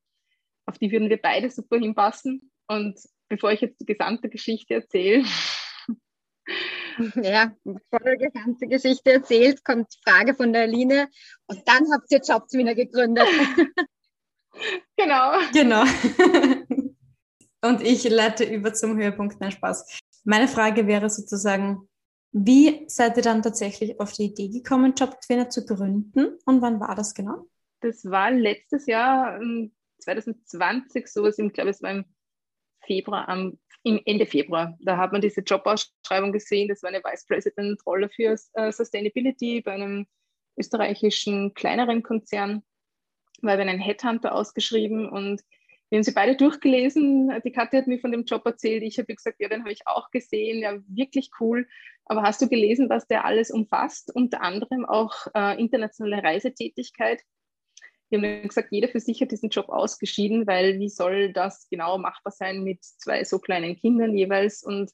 Auf 0.65 0.77
die 0.77 0.91
würden 0.91 1.09
wir 1.09 1.21
beide 1.21 1.49
super 1.49 1.77
hinpassen. 1.77 2.51
Und 2.67 2.99
bevor 3.29 3.51
ich 3.51 3.61
jetzt 3.61 3.79
die 3.79 3.85
gesamte 3.85 4.29
Geschichte 4.29 4.75
erzähle. 4.75 5.23
Ja, 7.21 7.51
bevor 7.63 7.99
du 7.99 8.17
die 8.17 8.29
gesamte 8.29 8.67
Geschichte 8.67 9.13
erzählst, 9.13 9.63
kommt 9.63 9.93
die 9.93 10.09
Frage 10.09 10.33
von 10.33 10.51
der 10.51 10.63
Aline. 10.63 11.09
Und 11.45 11.61
dann 11.67 11.85
habt 11.93 12.11
ihr 12.11 12.21
Jobs 12.21 12.53
wieder 12.53 12.75
gegründet. 12.75 13.27
Genau. 14.95 15.33
Genau. 15.53 15.83
Und 17.61 17.81
ich 17.81 18.09
leite 18.09 18.43
über 18.43 18.73
zum 18.73 18.97
Höhepunkt. 18.97 19.39
Nein, 19.39 19.51
Spaß. 19.51 19.99
Meine 20.23 20.47
Frage 20.47 20.87
wäre 20.87 21.11
sozusagen, 21.11 21.87
wie 22.31 22.85
seid 22.87 23.17
ihr 23.17 23.23
dann 23.23 23.41
tatsächlich 23.41 23.99
auf 23.99 24.13
die 24.13 24.25
Idee 24.25 24.49
gekommen, 24.49 24.93
Jobtrainer 24.95 25.49
zu 25.49 25.65
gründen 25.65 26.37
und 26.45 26.61
wann 26.61 26.79
war 26.79 26.95
das 26.95 27.13
genau? 27.13 27.47
Das 27.81 28.05
war 28.05 28.31
letztes 28.31 28.85
Jahr, 28.87 29.39
2020, 29.99 30.95
ähm, 30.95 31.07
sowas, 31.07 31.37
ich 31.37 31.53
glaube, 31.53 31.69
es 31.69 31.81
war 31.81 31.91
im 31.91 32.05
Februar, 32.85 33.27
am, 33.29 33.59
im 33.83 34.01
Ende 34.05 34.25
Februar. 34.25 34.77
Da 34.81 34.97
hat 34.97 35.11
man 35.11 35.21
diese 35.21 35.41
Jobausschreibung 35.41 36.31
gesehen. 36.31 36.67
Das 36.67 36.83
war 36.83 36.89
eine 36.89 37.03
Vice 37.03 37.25
President-Rolle 37.25 38.09
für 38.09 38.35
uh, 38.57 38.71
Sustainability 38.71 39.61
bei 39.61 39.73
einem 39.73 40.07
österreichischen 40.57 41.53
kleineren 41.53 42.01
Konzern 42.01 42.63
weil 43.41 43.57
wir 43.57 43.65
einen 43.65 43.79
Headhunter 43.79 44.33
ausgeschrieben 44.33 45.09
und 45.09 45.43
wir 45.89 45.97
haben 45.97 46.03
sie 46.03 46.11
beide 46.11 46.35
durchgelesen. 46.35 47.31
Die 47.45 47.51
Katja 47.51 47.79
hat 47.79 47.87
mir 47.87 47.99
von 47.99 48.11
dem 48.11 48.25
Job 48.25 48.45
erzählt. 48.45 48.83
Ich 48.83 48.97
habe 48.97 49.13
gesagt, 49.13 49.39
ja, 49.39 49.47
den 49.47 49.61
habe 49.61 49.71
ich 49.71 49.87
auch 49.87 50.11
gesehen. 50.11 50.59
Ja, 50.59 50.77
wirklich 50.87 51.29
cool. 51.39 51.67
Aber 52.09 52.23
hast 52.23 52.41
du 52.41 52.47
gelesen, 52.47 52.89
was 52.89 53.07
der 53.07 53.25
alles 53.25 53.51
umfasst? 53.51 54.13
Unter 54.13 54.41
anderem 54.41 54.85
auch 54.85 55.13
äh, 55.33 55.59
internationale 55.59 56.23
Reisetätigkeit. 56.23 57.21
Wir 58.09 58.21
haben 58.21 58.47
gesagt, 58.47 58.69
jeder 58.71 58.87
für 58.87 59.01
sich 59.01 59.21
hat 59.21 59.31
diesen 59.31 59.49
Job 59.49 59.67
ausgeschieden, 59.67 60.47
weil 60.47 60.79
wie 60.79 60.89
soll 60.89 61.33
das 61.33 61.67
genau 61.69 61.97
machbar 61.97 62.31
sein 62.31 62.63
mit 62.63 62.83
zwei 62.83 63.25
so 63.25 63.39
kleinen 63.39 63.75
Kindern 63.75 64.15
jeweils? 64.15 64.63
Und 64.63 64.91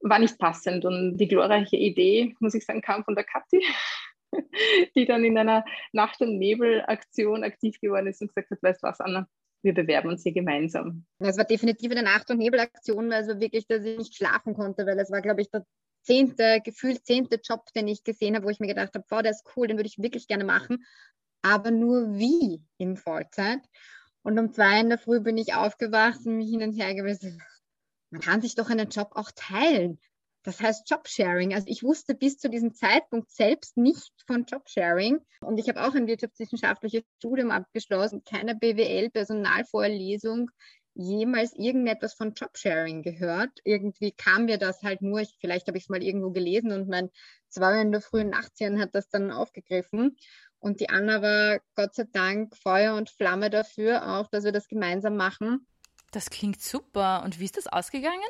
war 0.00 0.18
nicht 0.18 0.38
passend. 0.38 0.84
Und 0.84 1.16
die 1.18 1.28
glorreiche 1.28 1.76
Idee, 1.76 2.34
muss 2.40 2.54
ich 2.54 2.64
sagen, 2.64 2.80
kam 2.80 3.04
von 3.04 3.14
der 3.14 3.24
Kathi. 3.24 3.62
die 4.96 5.06
dann 5.06 5.24
in 5.24 5.36
einer 5.36 5.64
Nacht- 5.92 6.20
und 6.20 6.38
Nebel-Aktion 6.38 7.44
aktiv 7.44 7.80
geworden 7.80 8.06
ist 8.06 8.20
und 8.20 8.28
gesagt 8.28 8.50
hat, 8.50 8.62
weißt 8.62 8.82
du 8.82 8.86
was, 8.86 9.00
Anna, 9.00 9.28
wir 9.62 9.74
bewerben 9.74 10.08
uns 10.08 10.22
hier 10.22 10.32
gemeinsam. 10.32 11.04
Es 11.18 11.36
war 11.36 11.44
definitiv 11.44 11.90
eine 11.90 12.02
Nacht- 12.02 12.30
und 12.30 12.38
Nebel-Aktion, 12.38 13.10
weil 13.10 13.22
es 13.22 13.28
war 13.28 13.40
wirklich, 13.40 13.66
dass 13.66 13.84
ich 13.84 13.98
nicht 13.98 14.16
schlafen 14.16 14.54
konnte, 14.54 14.86
weil 14.86 14.98
es 14.98 15.10
war, 15.10 15.20
glaube 15.20 15.42
ich, 15.42 15.50
der 15.50 15.66
zehnte, 16.02 16.60
gefühlt 16.64 17.04
zehnte 17.04 17.40
Job, 17.42 17.66
den 17.74 17.88
ich 17.88 18.04
gesehen 18.04 18.34
habe, 18.34 18.46
wo 18.46 18.50
ich 18.50 18.60
mir 18.60 18.66
gedacht 18.66 18.94
habe, 18.94 19.04
wow, 19.08 19.22
der 19.22 19.32
ist 19.32 19.44
cool, 19.56 19.66
den 19.66 19.76
würde 19.76 19.88
ich 19.88 19.98
wirklich 19.98 20.26
gerne 20.26 20.44
machen, 20.44 20.84
aber 21.42 21.70
nur 21.70 22.14
wie 22.14 22.62
in 22.78 22.96
Vollzeit. 22.96 23.60
Und 24.22 24.38
um 24.38 24.52
zwei 24.52 24.80
in 24.80 24.90
der 24.90 24.98
Früh 24.98 25.20
bin 25.20 25.38
ich 25.38 25.54
aufgewacht 25.54 26.20
und 26.26 26.36
mich 26.36 26.50
hin 26.50 26.62
und 26.62 26.72
her 26.72 26.94
gewesen. 26.94 27.42
Man 28.10 28.20
kann 28.20 28.42
sich 28.42 28.54
doch 28.54 28.68
einen 28.68 28.90
Job 28.90 29.12
auch 29.14 29.30
teilen. 29.34 29.98
Das 30.42 30.60
heißt 30.60 30.88
Jobsharing. 30.88 31.54
Also 31.54 31.66
ich 31.68 31.82
wusste 31.82 32.14
bis 32.14 32.38
zu 32.38 32.48
diesem 32.48 32.74
Zeitpunkt 32.74 33.30
selbst 33.30 33.76
nicht 33.76 34.12
von 34.26 34.44
Jobsharing. 34.44 35.20
Und 35.42 35.58
ich 35.58 35.68
habe 35.68 35.82
auch 35.86 35.94
ein 35.94 36.06
wirtschaftswissenschaftliches 36.06 37.02
Studium 37.18 37.50
abgeschlossen, 37.50 38.24
keine 38.24 38.54
BWL-Personalvorlesung 38.54 40.50
jemals 40.94 41.54
irgendetwas 41.54 42.14
von 42.14 42.34
Jobsharing 42.34 43.02
gehört. 43.02 43.50
Irgendwie 43.64 44.12
kam 44.12 44.46
mir 44.46 44.58
das 44.58 44.82
halt 44.82 45.02
nur, 45.02 45.20
ich, 45.20 45.36
vielleicht 45.40 45.68
habe 45.68 45.78
ich 45.78 45.84
es 45.84 45.88
mal 45.88 46.02
irgendwo 46.02 46.30
gelesen 46.30 46.72
und 46.72 46.88
mein 46.88 47.10
zwei 47.48 47.80
in 47.80 47.92
der 47.92 48.00
frühen 48.00 48.30
Nacht 48.30 48.52
hat 48.60 48.94
das 48.94 49.08
dann 49.08 49.30
aufgegriffen. 49.30 50.16
Und 50.58 50.80
die 50.80 50.90
Anna 50.90 51.22
war 51.22 51.60
Gott 51.74 51.94
sei 51.94 52.04
Dank 52.12 52.56
Feuer 52.56 52.94
und 52.94 53.10
Flamme 53.10 53.50
dafür, 53.50 54.18
auch 54.18 54.28
dass 54.28 54.44
wir 54.44 54.52
das 54.52 54.68
gemeinsam 54.68 55.16
machen. 55.16 55.66
Das 56.12 56.28
klingt 56.28 56.60
super. 56.60 57.22
Und 57.24 57.40
wie 57.40 57.44
ist 57.44 57.56
das 57.56 57.66
ausgegangen? 57.66 58.20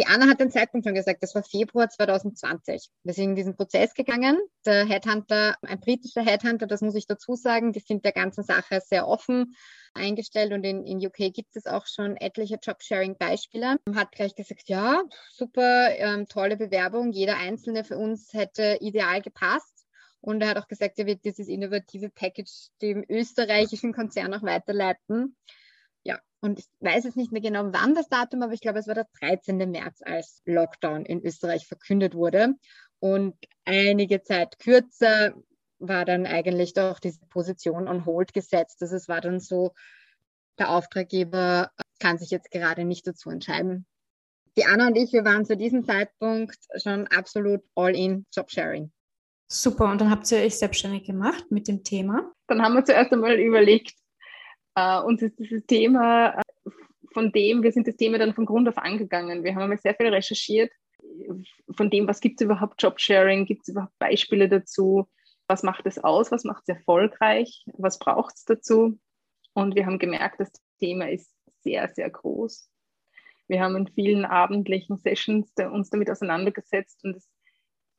Die 0.00 0.06
Anna 0.06 0.28
hat 0.28 0.40
den 0.40 0.50
Zeitpunkt 0.50 0.86
schon 0.86 0.94
gesagt, 0.94 1.22
das 1.22 1.34
war 1.34 1.42
Februar 1.42 1.90
2020. 1.90 2.88
Wir 3.04 3.12
sind 3.12 3.30
in 3.30 3.34
diesen 3.34 3.54
Prozess 3.54 3.92
gegangen. 3.92 4.38
Der 4.64 4.86
Headhunter, 4.86 5.56
ein 5.60 5.78
britischer 5.78 6.22
Headhunter, 6.22 6.66
das 6.66 6.80
muss 6.80 6.94
ich 6.94 7.06
dazu 7.06 7.34
sagen, 7.34 7.74
die 7.74 7.80
sind 7.80 8.06
der 8.06 8.12
ganzen 8.12 8.42
Sache 8.42 8.80
sehr 8.80 9.06
offen 9.06 9.54
eingestellt 9.92 10.54
und 10.54 10.64
in, 10.64 10.86
in 10.86 11.06
UK 11.06 11.34
gibt 11.34 11.54
es 11.54 11.66
auch 11.66 11.86
schon 11.86 12.16
etliche 12.16 12.58
Jobsharing-Beispiele. 12.62 13.76
Hat 13.94 14.12
gleich 14.12 14.34
gesagt, 14.34 14.70
ja, 14.70 15.02
super, 15.34 15.90
ähm, 15.90 16.26
tolle 16.28 16.56
Bewerbung, 16.56 17.12
jeder 17.12 17.36
einzelne 17.36 17.84
für 17.84 17.98
uns 17.98 18.32
hätte 18.32 18.78
ideal 18.80 19.20
gepasst. 19.20 19.84
Und 20.22 20.40
er 20.40 20.48
hat 20.48 20.56
auch 20.56 20.68
gesagt, 20.68 20.98
er 20.98 21.04
wird 21.04 21.26
dieses 21.26 21.46
innovative 21.46 22.08
Package 22.08 22.68
dem 22.80 23.04
österreichischen 23.06 23.92
Konzern 23.92 24.32
auch 24.32 24.42
weiterleiten. 24.42 25.36
Und 26.40 26.58
ich 26.58 26.66
weiß 26.80 27.04
jetzt 27.04 27.16
nicht 27.16 27.32
mehr 27.32 27.42
genau, 27.42 27.64
wann 27.72 27.94
das 27.94 28.08
Datum, 28.08 28.42
aber 28.42 28.52
ich 28.52 28.60
glaube, 28.60 28.78
es 28.78 28.86
war 28.86 28.94
der 28.94 29.06
13. 29.20 29.58
März, 29.70 30.00
als 30.02 30.42
Lockdown 30.46 31.04
in 31.04 31.24
Österreich 31.24 31.66
verkündet 31.66 32.14
wurde. 32.14 32.54
Und 32.98 33.34
einige 33.64 34.22
Zeit 34.22 34.58
kürzer 34.58 35.34
war 35.78 36.04
dann 36.04 36.26
eigentlich 36.26 36.74
doch 36.74 36.98
diese 36.98 37.26
Position 37.26 37.88
on 37.88 38.04
hold 38.06 38.32
gesetzt. 38.32 38.82
Also 38.82 38.96
es 38.96 39.08
war 39.08 39.20
dann 39.20 39.40
so, 39.40 39.72
der 40.58 40.70
Auftraggeber 40.70 41.70
kann 41.98 42.18
sich 42.18 42.30
jetzt 42.30 42.50
gerade 42.50 42.84
nicht 42.84 43.06
dazu 43.06 43.30
entscheiden. 43.30 43.86
Die 44.56 44.64
Anna 44.64 44.88
und 44.88 44.96
ich, 44.96 45.12
wir 45.12 45.24
waren 45.24 45.44
zu 45.44 45.56
diesem 45.56 45.84
Zeitpunkt 45.84 46.58
schon 46.76 47.06
absolut 47.06 47.62
all 47.74 47.94
in 47.94 48.26
Jobsharing. 48.32 48.92
Super, 49.48 49.90
und 49.90 50.00
dann 50.00 50.10
habt 50.10 50.30
ihr 50.30 50.38
euch 50.38 50.58
selbstständig 50.58 51.04
gemacht 51.04 51.50
mit 51.50 51.66
dem 51.66 51.82
Thema? 51.82 52.32
Dann 52.46 52.62
haben 52.62 52.74
wir 52.74 52.84
zuerst 52.84 53.12
einmal 53.12 53.38
überlegt, 53.38 53.94
äh, 54.74 55.00
uns 55.00 55.22
ist 55.22 55.38
dieses 55.38 55.64
Thema, 55.66 56.38
äh, 56.38 56.70
von 57.12 57.32
dem, 57.32 57.62
wir 57.62 57.72
sind 57.72 57.88
das 57.88 57.96
Thema 57.96 58.18
dann 58.18 58.34
von 58.34 58.46
Grund 58.46 58.68
auf 58.68 58.78
angegangen. 58.78 59.42
Wir 59.42 59.54
haben 59.54 59.62
einmal 59.62 59.78
sehr 59.78 59.94
viel 59.94 60.08
recherchiert, 60.08 60.70
von 61.76 61.90
dem, 61.90 62.06
was 62.06 62.20
gibt 62.20 62.40
es 62.40 62.44
überhaupt 62.44 62.82
Jobsharing, 62.82 63.46
gibt 63.46 63.62
es 63.62 63.68
überhaupt 63.68 63.98
Beispiele 63.98 64.48
dazu, 64.48 65.08
was 65.48 65.62
macht 65.62 65.86
es 65.86 65.98
aus, 65.98 66.30
was 66.30 66.44
macht 66.44 66.62
es 66.66 66.76
erfolgreich, 66.76 67.64
was 67.74 67.98
braucht 67.98 68.36
es 68.36 68.44
dazu. 68.44 68.98
Und 69.52 69.74
wir 69.74 69.86
haben 69.86 69.98
gemerkt, 69.98 70.40
das 70.40 70.52
Thema 70.78 71.10
ist 71.10 71.34
sehr, 71.62 71.88
sehr 71.88 72.08
groß. 72.08 72.70
Wir 73.48 73.60
haben 73.60 73.76
in 73.76 73.88
vielen 73.88 74.24
abendlichen 74.24 74.96
Sessions 74.98 75.52
uns 75.56 75.90
damit 75.90 76.10
auseinandergesetzt 76.10 77.02
und 77.04 77.16
es 77.16 77.28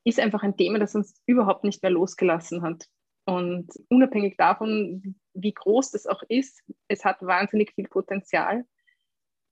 ist 0.04 0.20
einfach 0.20 0.44
ein 0.44 0.56
Thema, 0.56 0.80
das 0.80 0.96
uns 0.96 1.22
überhaupt 1.25 1.63
nicht 1.63 1.84
mehr 1.84 1.92
losgelassen 1.92 2.62
hat. 2.62 2.86
Und 3.25 3.70
unabhängig 3.90 4.36
davon, 4.38 5.16
wie 5.34 5.54
groß 5.54 5.92
das 5.92 6.08
auch 6.08 6.24
ist, 6.28 6.63
es 6.88 7.06
hat 7.06 7.22
wahnsinnig 7.22 7.74
viel 7.74 7.88
Potenzial. 7.88 8.66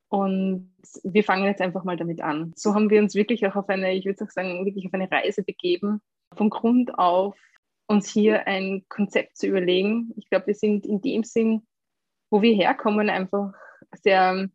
Und 0.10 0.74
wir 1.04 1.24
fangen 1.24 1.46
jetzt 1.46 1.62
einfach 1.62 1.84
mal 1.84 1.98
damit 1.98 2.22
an. 2.22 2.52
So 2.56 2.74
haben 2.74 2.90
wir 2.90 3.00
uns 3.00 3.14
wirklich 3.14 3.46
auch 3.46 3.56
auf 3.56 3.70
eine, 3.70 3.94
ich 3.94 4.06
würde 4.06 4.26
auch 4.26 4.30
sagen, 4.30 4.66
wirklich 4.66 4.88
auf 4.88 4.94
eine 4.94 5.12
Reise 5.12 5.44
begeben, 5.44 6.02
von 6.36 6.50
Grund 6.50 6.98
auf 6.98 7.38
uns 7.88 8.10
hier 8.12 8.48
ein 8.48 8.86
Konzept 8.90 9.38
zu 9.38 9.48
überlegen. 9.48 10.14
Ich 10.18 10.30
glaube, 10.30 10.48
wir 10.48 10.56
sind 10.56 10.86
in 10.86 11.02
dem 11.02 11.24
Sinn, 11.24 11.68
wo 12.32 12.42
wir 12.42 12.56
herkommen, 12.56 13.10
einfach 13.10 13.54
sehr 13.94 14.50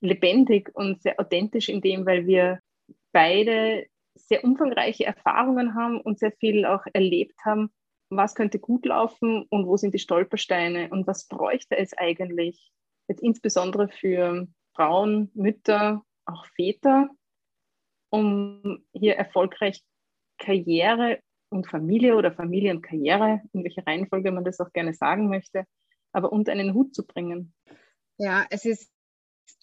lebendig 0.00 0.70
und 0.74 1.02
sehr 1.02 1.18
authentisch 1.18 1.68
in 1.68 1.80
dem, 1.80 2.06
weil 2.06 2.26
wir 2.26 2.60
beide 3.12 3.86
sehr 4.14 4.44
umfangreiche 4.44 5.04
Erfahrungen 5.06 5.74
haben 5.74 6.00
und 6.00 6.18
sehr 6.18 6.32
viel 6.32 6.64
auch 6.66 6.84
erlebt 6.92 7.36
haben, 7.44 7.70
was 8.16 8.34
könnte 8.34 8.58
gut 8.58 8.86
laufen 8.86 9.46
und 9.50 9.66
wo 9.66 9.76
sind 9.76 9.94
die 9.94 9.98
Stolpersteine 9.98 10.90
und 10.90 11.06
was 11.06 11.26
bräuchte 11.26 11.76
es 11.76 11.96
eigentlich, 11.96 12.72
jetzt 13.08 13.22
insbesondere 13.22 13.88
für 13.88 14.46
Frauen, 14.74 15.30
Mütter, 15.34 16.02
auch 16.26 16.46
Väter, 16.56 17.08
um 18.10 18.84
hier 18.92 19.16
erfolgreich 19.16 19.82
Karriere 20.38 21.20
und 21.50 21.68
Familie 21.68 22.16
oder 22.16 22.32
Familie 22.32 22.72
und 22.72 22.82
Karriere, 22.82 23.42
in 23.52 23.62
welcher 23.64 23.86
Reihenfolge 23.86 24.32
man 24.32 24.44
das 24.44 24.60
auch 24.60 24.72
gerne 24.72 24.94
sagen 24.94 25.28
möchte, 25.28 25.64
aber 26.12 26.32
unter 26.32 26.52
einen 26.52 26.74
Hut 26.74 26.94
zu 26.94 27.06
bringen. 27.06 27.54
Ja, 28.18 28.46
es 28.50 28.64
ist 28.64 28.90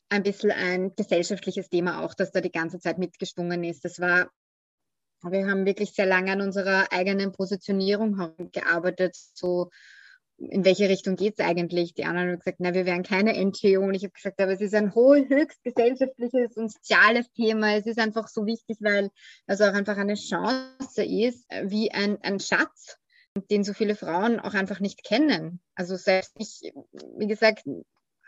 ein 0.10 0.24
bisschen 0.24 0.52
ein 0.52 0.94
gesellschaftliches 0.96 1.70
Thema 1.70 2.04
auch, 2.04 2.14
das 2.14 2.32
da 2.32 2.42
die 2.42 2.52
ganze 2.52 2.80
Zeit 2.80 2.98
mitgeschwungen 2.98 3.64
ist. 3.64 3.86
Das 3.86 4.00
war 4.00 4.30
wir 5.24 5.48
haben 5.48 5.66
wirklich 5.66 5.94
sehr 5.94 6.06
lange 6.06 6.32
an 6.32 6.42
unserer 6.42 6.92
eigenen 6.92 7.32
Positionierung 7.32 8.34
gearbeitet, 8.52 9.16
so 9.34 9.70
in 10.50 10.66
welche 10.66 10.90
Richtung 10.90 11.16
geht 11.16 11.36
es 11.38 11.46
eigentlich? 11.46 11.94
Die 11.94 12.06
anderen 12.06 12.30
haben 12.30 12.40
gesagt, 12.40 12.58
na, 12.60 12.74
wir 12.74 12.86
wären 12.86 13.04
keine 13.04 13.34
NGO. 13.34 13.82
Und 13.82 13.94
ich 13.94 14.04
habe 14.04 14.14
gesagt, 14.14 14.42
aber 14.42 14.52
es 14.52 14.62
ist 14.62 14.74
ein 14.74 14.96
höchst 14.96 15.64
gesellschaftliches 15.64 16.58
und 16.58 16.72
soziales 16.72 17.32
Thema. 17.34 17.76
Es 17.76 17.86
ist 17.86 18.00
einfach 18.00 18.28
so 18.28 18.46
wichtig, 18.46 18.78
weil 18.80 19.12
es 19.46 19.62
auch 19.62 19.74
einfach 19.74 19.98
eine 19.98 20.16
Chance 20.16 21.04
ist, 21.04 21.46
wie 21.64 21.92
ein, 21.92 22.18
ein 22.22 22.40
Schatz, 22.40 22.98
den 23.50 23.64
so 23.64 23.74
viele 23.74 23.96
Frauen 23.96 24.40
auch 24.40 24.54
einfach 24.54 24.80
nicht 24.80 25.04
kennen. 25.04 25.62
Also 25.76 25.96
selbst 25.96 26.34
ich, 26.38 26.74
wie 27.18 27.28
gesagt, 27.28 27.64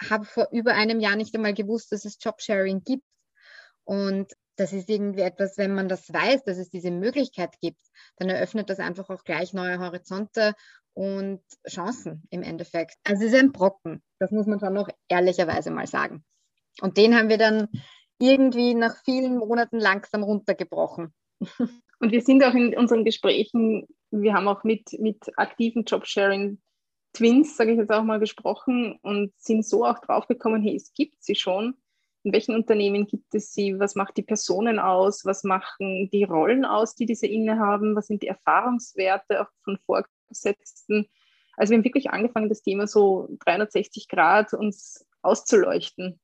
habe 0.09 0.25
vor 0.25 0.49
über 0.51 0.75
einem 0.75 0.99
Jahr 0.99 1.15
nicht 1.15 1.33
einmal 1.35 1.53
gewusst, 1.53 1.91
dass 1.91 2.05
es 2.05 2.17
Jobsharing 2.21 2.83
gibt. 2.83 3.03
Und 3.85 4.31
das 4.55 4.73
ist 4.73 4.89
irgendwie 4.89 5.21
etwas, 5.21 5.57
wenn 5.57 5.73
man 5.73 5.87
das 5.87 6.11
weiß, 6.11 6.43
dass 6.43 6.57
es 6.57 6.69
diese 6.69 6.91
Möglichkeit 6.91 7.59
gibt, 7.61 7.81
dann 8.17 8.29
eröffnet 8.29 8.69
das 8.69 8.79
einfach 8.79 9.09
auch 9.09 9.23
gleich 9.23 9.53
neue 9.53 9.79
Horizonte 9.79 10.53
und 10.93 11.41
Chancen 11.67 12.23
im 12.29 12.43
Endeffekt. 12.43 12.95
Also 13.03 13.25
es 13.25 13.33
ist 13.33 13.39
ein 13.39 13.51
Brocken, 13.51 14.03
das 14.19 14.31
muss 14.31 14.45
man 14.45 14.59
schon 14.59 14.73
noch 14.73 14.89
ehrlicherweise 15.07 15.71
mal 15.71 15.87
sagen. 15.87 16.23
Und 16.81 16.97
den 16.97 17.15
haben 17.15 17.29
wir 17.29 17.37
dann 17.37 17.67
irgendwie 18.19 18.73
nach 18.75 18.95
vielen 19.03 19.37
Monaten 19.37 19.79
langsam 19.79 20.23
runtergebrochen. 20.23 21.13
Und 21.99 22.11
wir 22.11 22.21
sind 22.21 22.43
auch 22.43 22.53
in 22.53 22.77
unseren 22.77 23.05
Gesprächen, 23.05 23.87
wir 24.11 24.33
haben 24.33 24.47
auch 24.47 24.63
mit, 24.63 24.91
mit 24.99 25.31
aktiven 25.37 25.85
Jobsharing 25.85 26.61
Twins, 27.13 27.55
sage 27.55 27.71
ich 27.71 27.77
jetzt 27.77 27.91
auch 27.91 28.03
mal, 28.03 28.19
gesprochen 28.19 28.99
und 29.03 29.31
sind 29.37 29.65
so 29.65 29.85
auch 29.85 29.99
draufgekommen, 29.99 30.61
hey, 30.63 30.75
es 30.75 30.93
gibt 30.93 31.23
sie 31.23 31.35
schon 31.35 31.75
in 32.23 32.31
welchen 32.31 32.55
Unternehmen 32.55 33.05
gibt 33.05 33.35
es 33.35 33.53
sie, 33.53 33.79
was 33.79 33.95
macht 33.95 34.17
die 34.17 34.23
Personen 34.23 34.79
aus, 34.79 35.25
was 35.25 35.43
machen 35.43 36.09
die 36.11 36.23
Rollen 36.23 36.65
aus, 36.65 36.95
die 36.95 37.05
diese 37.05 37.27
innehaben, 37.27 37.95
was 37.95 38.07
sind 38.07 38.23
die 38.23 38.27
Erfahrungswerte 38.27 39.41
auch 39.41 39.51
von 39.63 39.77
Vorgesetzten. 39.85 41.07
Also 41.57 41.71
wir 41.71 41.77
haben 41.77 41.85
wirklich 41.85 42.09
angefangen, 42.09 42.49
das 42.49 42.61
Thema 42.61 42.87
so 42.87 43.27
360 43.45 44.07
Grad 44.07 44.53
uns 44.53 45.05
auszuleuchten. 45.21 46.19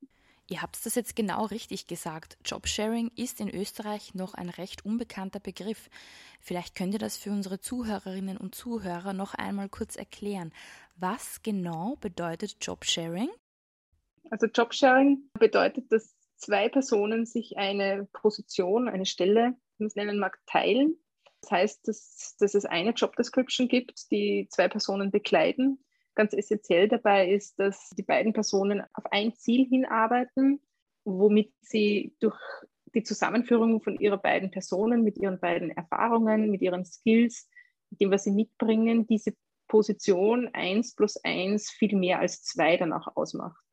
Ihr 0.49 0.63
habt 0.63 0.83
das 0.83 0.95
jetzt 0.95 1.15
genau 1.15 1.45
richtig 1.45 1.85
gesagt. 1.85 2.37
Jobsharing 2.43 3.11
ist 3.15 3.39
in 3.39 3.53
Österreich 3.53 4.15
noch 4.15 4.33
ein 4.33 4.49
recht 4.49 4.83
unbekannter 4.83 5.39
Begriff. 5.39 5.89
Vielleicht 6.41 6.73
könnt 6.73 6.93
ihr 6.93 6.99
das 6.99 7.17
für 7.17 7.29
unsere 7.29 7.59
Zuhörerinnen 7.59 8.35
und 8.35 8.55
Zuhörer 8.55 9.13
noch 9.13 9.35
einmal 9.35 9.69
kurz 9.69 9.95
erklären. 9.95 10.51
Was 10.95 11.43
genau 11.43 11.97
bedeutet 12.01 12.55
Jobsharing? 12.61 13.29
Also 14.29 14.47
Jobsharing 14.47 15.29
bedeutet, 15.39 15.91
dass 15.91 16.15
zwei 16.37 16.69
Personen 16.69 17.25
sich 17.25 17.57
eine 17.57 18.07
Position, 18.13 18.87
eine 18.87 19.05
Stelle, 19.05 19.55
wie 19.77 19.83
man 19.83 19.87
es 19.87 19.95
nennen 19.95 20.19
mag, 20.19 20.39
teilen. 20.45 20.95
Das 21.41 21.51
heißt, 21.51 21.87
dass, 21.87 22.35
dass 22.39 22.55
es 22.55 22.65
eine 22.65 22.91
Job 22.91 23.15
Description 23.15 23.67
gibt, 23.67 24.11
die 24.11 24.47
zwei 24.49 24.67
Personen 24.67 25.11
bekleiden. 25.11 25.83
Ganz 26.15 26.33
essentiell 26.33 26.87
dabei 26.87 27.29
ist, 27.29 27.59
dass 27.59 27.89
die 27.91 28.03
beiden 28.03 28.33
Personen 28.33 28.83
auf 28.93 29.05
ein 29.11 29.33
Ziel 29.35 29.67
hinarbeiten, 29.67 30.61
womit 31.05 31.53
sie 31.61 32.15
durch 32.19 32.37
die 32.93 33.03
Zusammenführung 33.03 33.81
von 33.81 33.97
ihrer 33.99 34.17
beiden 34.17 34.51
Personen 34.51 35.03
mit 35.03 35.17
ihren 35.17 35.39
beiden 35.39 35.71
Erfahrungen, 35.71 36.49
mit 36.49 36.61
ihren 36.61 36.85
Skills, 36.85 37.47
mit 37.89 38.01
dem, 38.01 38.11
was 38.11 38.23
sie 38.23 38.31
mitbringen, 38.31 39.07
diese 39.07 39.33
Position 39.67 40.49
1 40.53 40.95
plus 40.95 41.17
1 41.23 41.69
viel 41.69 41.95
mehr 41.95 42.19
als 42.19 42.43
zwei 42.43 42.75
dann 42.75 42.91
auch 42.91 43.15
ausmacht. 43.15 43.63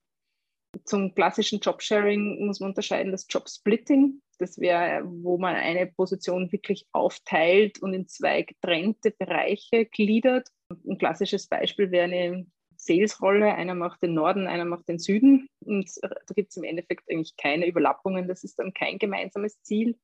Zum 0.84 1.14
klassischen 1.14 1.60
Jobsharing 1.60 2.46
muss 2.46 2.60
man 2.60 2.70
unterscheiden 2.70 3.12
das 3.12 3.26
Jobsplitting. 3.28 4.20
Das 4.38 4.58
wäre, 4.58 5.02
wo 5.04 5.38
man 5.38 5.56
eine 5.56 5.86
Position 5.86 6.52
wirklich 6.52 6.86
aufteilt 6.92 7.80
und 7.82 7.94
in 7.94 8.06
zwei 8.06 8.42
getrennte 8.42 9.10
Bereiche 9.10 9.86
gliedert. 9.86 10.48
Ein 10.70 10.98
klassisches 10.98 11.48
Beispiel 11.48 11.90
wäre 11.90 12.04
eine 12.04 12.46
Salesrolle. 12.76 13.54
Einer 13.54 13.74
macht 13.74 14.02
den 14.02 14.14
Norden, 14.14 14.46
einer 14.46 14.64
macht 14.64 14.88
den 14.88 14.98
Süden. 14.98 15.48
Und 15.60 15.90
da 16.02 16.34
gibt 16.34 16.50
es 16.50 16.56
im 16.56 16.64
Endeffekt 16.64 17.04
eigentlich 17.10 17.36
keine 17.36 17.66
Überlappungen. 17.66 18.28
Das 18.28 18.44
ist 18.44 18.58
dann 18.58 18.74
kein 18.74 18.98
gemeinsames 18.98 19.60
Ziel. 19.62 19.98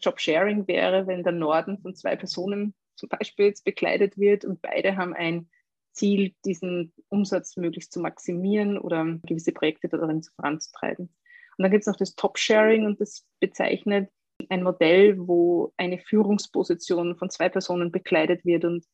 Jobsharing 0.00 0.66
wäre, 0.66 1.06
wenn 1.06 1.22
der 1.22 1.32
Norden 1.32 1.78
von 1.80 1.94
zwei 1.94 2.16
Personen 2.16 2.74
zum 2.96 3.08
Beispiel 3.08 3.46
jetzt 3.46 3.64
bekleidet 3.64 4.18
wird 4.18 4.44
und 4.44 4.62
beide 4.62 4.96
haben 4.96 5.14
ein 5.14 5.48
Ziel, 5.94 6.34
diesen 6.44 6.92
Umsatz 7.08 7.56
möglichst 7.56 7.92
zu 7.92 8.00
maximieren 8.00 8.78
oder 8.78 9.18
gewisse 9.24 9.52
Projekte 9.52 9.88
darin 9.88 10.22
voranzutreiben. 10.36 11.06
Und 11.56 11.62
dann 11.62 11.70
gibt 11.70 11.82
es 11.82 11.86
noch 11.86 11.96
das 11.96 12.14
Top-Sharing 12.14 12.84
und 12.84 13.00
das 13.00 13.26
bezeichnet 13.40 14.10
ein 14.48 14.62
Modell, 14.62 15.16
wo 15.18 15.72
eine 15.76 15.98
Führungsposition 15.98 17.16
von 17.16 17.30
zwei 17.30 17.48
Personen 17.48 17.92
bekleidet 17.92 18.44
wird. 18.44 18.64
Und 18.64 18.84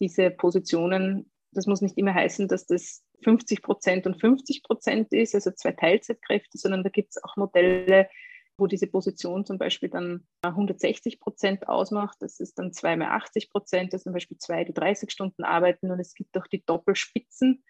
diese 0.00 0.30
Positionen, 0.30 1.30
das 1.52 1.66
muss 1.66 1.80
nicht 1.80 1.96
immer 1.96 2.14
heißen, 2.14 2.48
dass 2.48 2.66
das 2.66 3.04
50 3.22 3.62
Prozent 3.62 4.06
und 4.06 4.20
50 4.20 4.62
Prozent 4.64 5.12
ist, 5.12 5.34
also 5.34 5.52
zwei 5.52 5.72
Teilzeitkräfte, 5.72 6.58
sondern 6.58 6.82
da 6.82 6.90
gibt 6.90 7.10
es 7.10 7.22
auch 7.22 7.36
Modelle, 7.36 8.08
wo 8.56 8.66
diese 8.66 8.86
Position 8.86 9.44
zum 9.44 9.58
Beispiel 9.58 9.88
dann 9.88 10.26
160 10.42 11.20
Prozent 11.20 11.68
ausmacht. 11.68 12.18
Das 12.20 12.40
ist 12.40 12.58
dann 12.58 12.72
zweimal 12.72 13.08
80 13.08 13.50
Prozent, 13.50 13.92
das 13.92 14.00
ist 14.00 14.04
zum 14.04 14.12
Beispiel 14.12 14.38
zwei, 14.38 14.64
die 14.64 14.74
30 14.74 15.10
Stunden 15.10 15.44
arbeiten. 15.44 15.90
Und 15.90 16.00
es 16.00 16.14
gibt 16.14 16.36
auch 16.36 16.46
die 16.46 16.64
Doppelspitzen, 16.64 17.64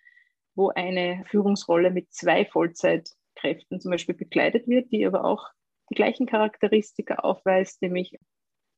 wo 0.54 0.70
eine 0.70 1.24
Führungsrolle 1.28 1.90
mit 1.90 2.12
zwei 2.12 2.44
Vollzeitkräften 2.44 3.80
zum 3.80 3.90
Beispiel 3.90 4.14
bekleidet 4.14 4.68
wird, 4.68 4.90
die 4.92 5.06
aber 5.06 5.24
auch 5.24 5.48
die 5.90 5.94
gleichen 5.94 6.26
Charakteristika 6.26 7.16
aufweist, 7.16 7.82
nämlich 7.82 8.18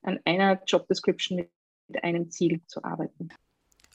an 0.03 0.21
einer 0.25 0.63
Job 0.65 0.87
Description 0.89 1.37
mit 1.89 2.05
einem 2.05 2.31
Ziel 2.31 2.63
zu 2.67 2.85
arbeiten. 2.85 3.29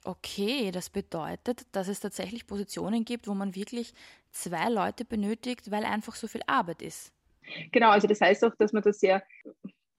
Okay, 0.04 0.72
das 0.72 0.90
bedeutet, 0.90 1.68
dass 1.74 1.88
es 1.88 2.00
tatsächlich 2.00 2.48
Positionen 2.48 3.04
gibt, 3.04 3.28
wo 3.28 3.34
man 3.34 3.56
wirklich 3.56 3.94
zwei 4.32 4.70
Leute 4.70 5.06
benötigt, 5.06 5.72
weil 5.72 5.84
einfach 5.84 6.16
so 6.16 6.28
viel 6.28 6.42
Arbeit 6.48 6.82
ist. 6.82 7.12
Genau, 7.72 7.90
also 7.90 8.08
das 8.08 8.22
heißt 8.22 8.44
auch, 8.46 8.56
dass 8.58 8.74
man 8.74 8.84
das 8.84 9.00
sehr 9.00 9.24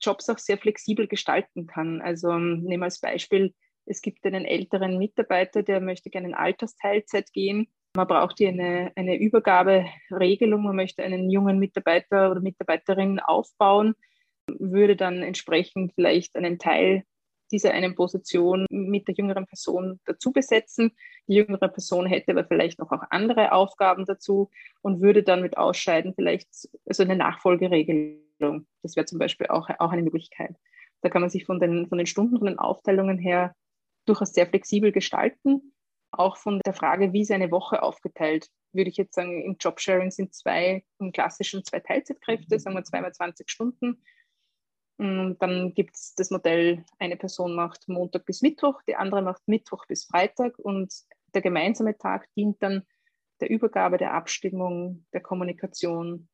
Jobs 0.01 0.29
auch 0.29 0.39
sehr 0.39 0.59
flexibel 0.59 1.07
gestalten 1.07 1.67
kann. 1.67 2.01
Also 2.01 2.31
ähm, 2.31 2.63
nehmen 2.63 2.83
wir 2.83 2.87
als 2.87 3.01
Beispiel, 3.01 3.55
es 3.87 4.03
gibt 4.03 4.25
einen 4.25 4.45
älteren 4.45 4.99
Mitarbeiter, 4.99 5.63
der 5.63 5.81
möchte 5.81 6.11
gerne 6.11 6.29
in 6.29 6.35
Altersteilzeit 6.35 7.33
gehen. 7.33 7.69
Man 7.97 8.07
braucht 8.07 8.39
hier 8.39 8.51
eine, 8.51 8.93
eine 8.95 9.19
Übergaberegelung, 9.19 10.63
man 10.63 10.77
möchte 10.77 11.03
einen 11.03 11.29
jungen 11.29 11.59
Mitarbeiter 11.59 12.31
oder 12.31 12.41
Mitarbeiterin 12.41 13.19
aufbauen, 13.19 13.95
würde 14.47 14.97
dann 14.97 15.23
entsprechend 15.23 15.93
vielleicht 15.95 16.37
einen 16.37 16.59
Teil 16.59 17.05
dieser 17.53 17.73
einen 17.73 17.95
Position 17.95 18.67
mit 18.71 19.09
der 19.09 19.15
jüngeren 19.15 19.47
Person 19.47 20.01
dazu 20.05 20.33
besetzen. 20.33 20.93
Die 21.27 21.35
jüngere 21.35 21.69
Person 21.69 22.07
hätte 22.07 22.33
aber 22.33 22.45
vielleicht 22.45 22.79
noch 22.79 22.91
auch 22.93 23.03
andere 23.11 23.53
Aufgaben 23.53 24.05
dazu 24.07 24.51
und 24.83 25.01
würde 25.01 25.23
dann 25.23 25.43
mit 25.43 25.57
Ausscheiden 25.57 26.15
vielleicht 26.15 26.49
also 26.87 27.03
eine 27.03 27.17
Nachfolgeregelung. 27.17 28.67
Das 28.83 28.97
wäre 28.97 29.07
zum 29.07 29.19
Beispiel 29.19 29.49
auch, 29.49 29.69
auch 29.79 29.93
eine 29.93 30.03
Möglichkeit. 30.03 30.57
Da 31.03 31.09
kann 31.09 31.23
man 31.23 31.31
sich 31.31 31.45
von 31.45 31.61
den, 31.61 31.89
von 31.89 31.99
den 31.99 32.07
Stunden, 32.07 32.39
von 32.39 32.47
den 32.47 32.59
Aufteilungen 32.59 33.19
her 33.19 33.55
durchaus 34.07 34.33
sehr 34.33 34.47
flexibel 34.47 34.93
gestalten. 34.93 35.75
Auch 36.11 36.37
von 36.37 36.61
der 36.67 36.75
Frage, 36.75 37.13
wie 37.13 37.23
ist 37.23 37.31
eine 37.31 37.51
Woche 37.51 37.83
aufgeteilt, 37.83 38.49
würde 38.73 38.91
ich 38.91 38.97
jetzt 38.97 39.15
sagen, 39.15 39.43
im 39.43 39.57
Jobsharing 39.61 40.11
sind 40.11 40.35
zwei, 40.35 40.85
im 40.99 41.13
klassischen 41.13 41.65
zwei 41.65 41.81
Teilzeitkräfte, 41.81 42.59
sagen 42.59 42.77
wir 42.77 42.85
zweimal 42.85 43.13
20 43.13 43.49
Stunden 43.49 44.03
dann 45.01 45.73
gibt 45.75 45.97
es 45.97 46.15
das 46.15 46.31
Modell, 46.31 46.85
eine 46.99 47.17
Person 47.17 47.55
macht 47.55 47.89
Montag 47.89 48.27
bis 48.27 48.43
Mittwoch, 48.43 48.83
die 48.87 48.97
andere 48.97 49.23
macht 49.23 49.41
Mittwoch 49.47 49.87
bis 49.87 50.05
Freitag 50.05 50.59
und 50.59 50.93
der 51.35 51.43
gemeinsame 51.43 51.97
Tag 51.97 52.29
dient 52.35 52.63
dann 52.63 52.83
der 53.41 53.51
Übergabe, 53.51 53.97
der 53.97 54.13
Abstimmung, 54.13 55.07
der 55.13 55.23
Kommunikation. 55.23 56.29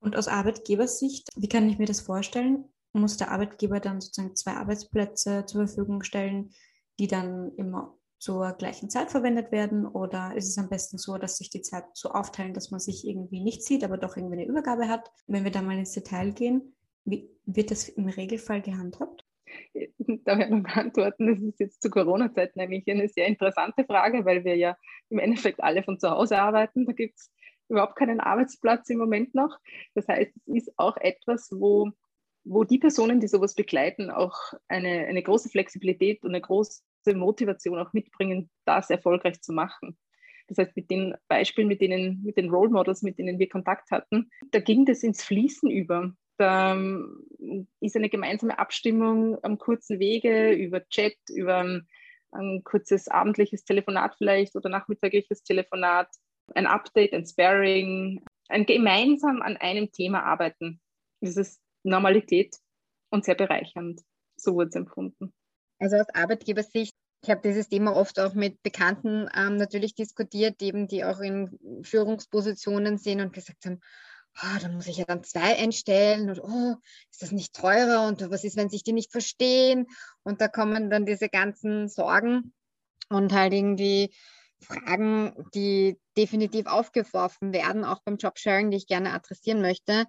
Und 0.00 0.16
aus 0.16 0.28
Arbeitgebersicht, 0.28 1.28
wie 1.36 1.48
kann 1.48 1.68
ich 1.68 1.78
mir 1.78 1.86
das 1.86 2.00
vorstellen? 2.00 2.64
Muss 2.92 3.16
der 3.16 3.30
Arbeitgeber 3.30 3.80
dann 3.80 4.00
sozusagen 4.00 4.36
zwei 4.36 4.52
Arbeitsplätze 4.52 5.46
zur 5.46 5.66
Verfügung 5.66 6.02
stellen, 6.02 6.50
die 6.98 7.06
dann 7.06 7.52
immer 7.56 7.96
zur 8.18 8.52
gleichen 8.52 8.90
Zeit 8.90 9.10
verwendet 9.10 9.52
werden? 9.52 9.86
Oder 9.86 10.34
ist 10.36 10.48
es 10.48 10.58
am 10.58 10.68
besten 10.68 10.98
so, 10.98 11.16
dass 11.16 11.38
sich 11.38 11.50
die 11.50 11.62
Zeit 11.62 11.84
so 11.94 12.10
aufteilen, 12.10 12.54
dass 12.54 12.70
man 12.70 12.80
sich 12.80 13.06
irgendwie 13.06 13.40
nicht 13.40 13.62
sieht, 13.62 13.84
aber 13.84 13.98
doch 13.98 14.16
irgendwie 14.16 14.34
eine 14.34 14.46
Übergabe 14.46 14.88
hat? 14.88 15.10
Wenn 15.26 15.44
wir 15.44 15.50
da 15.50 15.62
mal 15.62 15.78
ins 15.78 15.92
Detail 15.92 16.32
gehen, 16.32 16.73
wie 17.04 17.30
wird 17.46 17.70
das 17.70 17.88
im 17.88 18.08
Regelfall 18.08 18.62
gehandhabt? 18.62 19.24
Darf 20.24 20.40
ich 20.40 20.48
noch 20.48 20.64
antworten? 20.76 21.26
Das 21.26 21.38
ist 21.38 21.60
jetzt 21.60 21.82
zu 21.82 21.90
Corona-Zeiten 21.90 22.60
eigentlich 22.60 22.88
eine 22.88 23.08
sehr 23.08 23.26
interessante 23.26 23.84
Frage, 23.84 24.24
weil 24.24 24.44
wir 24.44 24.56
ja 24.56 24.76
im 25.10 25.18
Endeffekt 25.18 25.62
alle 25.62 25.82
von 25.82 25.98
zu 25.98 26.10
Hause 26.10 26.38
arbeiten. 26.38 26.86
Da 26.86 26.92
gibt 26.92 27.18
es 27.18 27.32
überhaupt 27.68 27.96
keinen 27.96 28.20
Arbeitsplatz 28.20 28.88
im 28.90 28.98
Moment 28.98 29.34
noch. 29.34 29.58
Das 29.94 30.08
heißt, 30.08 30.32
es 30.46 30.54
ist 30.54 30.72
auch 30.76 30.96
etwas, 30.96 31.50
wo, 31.52 31.90
wo 32.44 32.64
die 32.64 32.78
Personen, 32.78 33.20
die 33.20 33.28
sowas 33.28 33.54
begleiten, 33.54 34.10
auch 34.10 34.36
eine, 34.68 35.06
eine 35.06 35.22
große 35.22 35.48
Flexibilität 35.48 36.22
und 36.24 36.30
eine 36.30 36.40
große 36.40 36.82
Motivation 37.14 37.78
auch 37.78 37.92
mitbringen, 37.92 38.50
das 38.64 38.90
erfolgreich 38.90 39.40
zu 39.42 39.52
machen. 39.52 39.96
Das 40.46 40.58
heißt, 40.58 40.76
mit 40.76 40.90
den 40.90 41.14
Beispielen, 41.28 41.68
mit 41.68 41.80
denen, 41.80 42.22
mit 42.22 42.36
den 42.36 42.50
Role 42.50 42.70
Models, 42.70 43.02
mit 43.02 43.18
denen 43.18 43.38
wir 43.38 43.48
Kontakt 43.48 43.90
hatten, 43.90 44.30
da 44.50 44.60
ging 44.60 44.84
das 44.84 45.02
ins 45.02 45.22
Fließen 45.22 45.70
über. 45.70 46.12
Ähm, 46.38 47.26
ist 47.80 47.96
eine 47.96 48.08
gemeinsame 48.08 48.58
Abstimmung 48.58 49.38
am 49.42 49.58
kurzen 49.58 49.98
Wege 49.98 50.52
über 50.52 50.86
Chat, 50.88 51.16
über 51.28 51.58
ein, 51.58 51.88
ein 52.32 52.62
kurzes 52.64 53.08
abendliches 53.08 53.64
Telefonat 53.64 54.16
vielleicht 54.16 54.56
oder 54.56 54.68
nachmittagliches 54.68 55.42
Telefonat, 55.42 56.08
ein 56.54 56.66
Update, 56.66 57.12
ein 57.12 57.26
Sparring, 57.26 58.24
ein 58.48 58.66
gemeinsam 58.66 59.42
an 59.42 59.56
einem 59.56 59.92
Thema 59.92 60.24
arbeiten. 60.24 60.80
Das 61.20 61.36
ist 61.36 61.60
Normalität 61.84 62.56
und 63.10 63.24
sehr 63.24 63.34
bereichernd. 63.34 64.00
So 64.36 64.54
wurde 64.54 64.68
es 64.68 64.74
empfunden. 64.74 65.32
Also 65.78 65.96
aus 65.96 66.08
Arbeitgebersicht 66.14 66.94
ich 67.24 67.30
habe 67.30 67.40
dieses 67.40 67.70
Thema 67.70 67.96
oft 67.96 68.20
auch 68.20 68.34
mit 68.34 68.62
Bekannten 68.62 69.30
ähm, 69.34 69.56
natürlich 69.56 69.94
diskutiert, 69.94 70.60
eben 70.60 70.88
die 70.88 71.06
auch 71.06 71.20
in 71.20 71.58
Führungspositionen 71.82 72.98
sind 72.98 73.22
und 73.22 73.32
gesagt 73.32 73.64
haben, 73.64 73.80
oh, 74.42 74.58
dann 74.60 74.74
muss 74.74 74.86
ich 74.86 74.98
ja 74.98 75.04
dann 75.04 75.24
zwei 75.24 75.56
einstellen 75.58 76.28
und 76.30 76.40
oh, 76.40 76.76
ist 77.10 77.22
das 77.22 77.32
nicht 77.32 77.54
teurer 77.54 78.06
und 78.06 78.28
was 78.30 78.44
ist, 78.44 78.56
wenn 78.56 78.68
sich 78.68 78.82
die 78.82 78.92
nicht 78.92 79.12
verstehen? 79.12 79.86
Und 80.22 80.40
da 80.40 80.48
kommen 80.48 80.90
dann 80.90 81.06
diese 81.06 81.28
ganzen 81.28 81.88
Sorgen 81.88 82.52
und 83.08 83.32
halt 83.32 83.52
irgendwie 83.52 84.14
Fragen, 84.60 85.34
die 85.54 85.98
definitiv 86.16 86.66
aufgeworfen 86.66 87.52
werden, 87.52 87.84
auch 87.84 88.00
beim 88.04 88.16
Jobsharing, 88.16 88.70
die 88.70 88.78
ich 88.78 88.86
gerne 88.86 89.12
adressieren 89.12 89.60
möchte. 89.60 90.06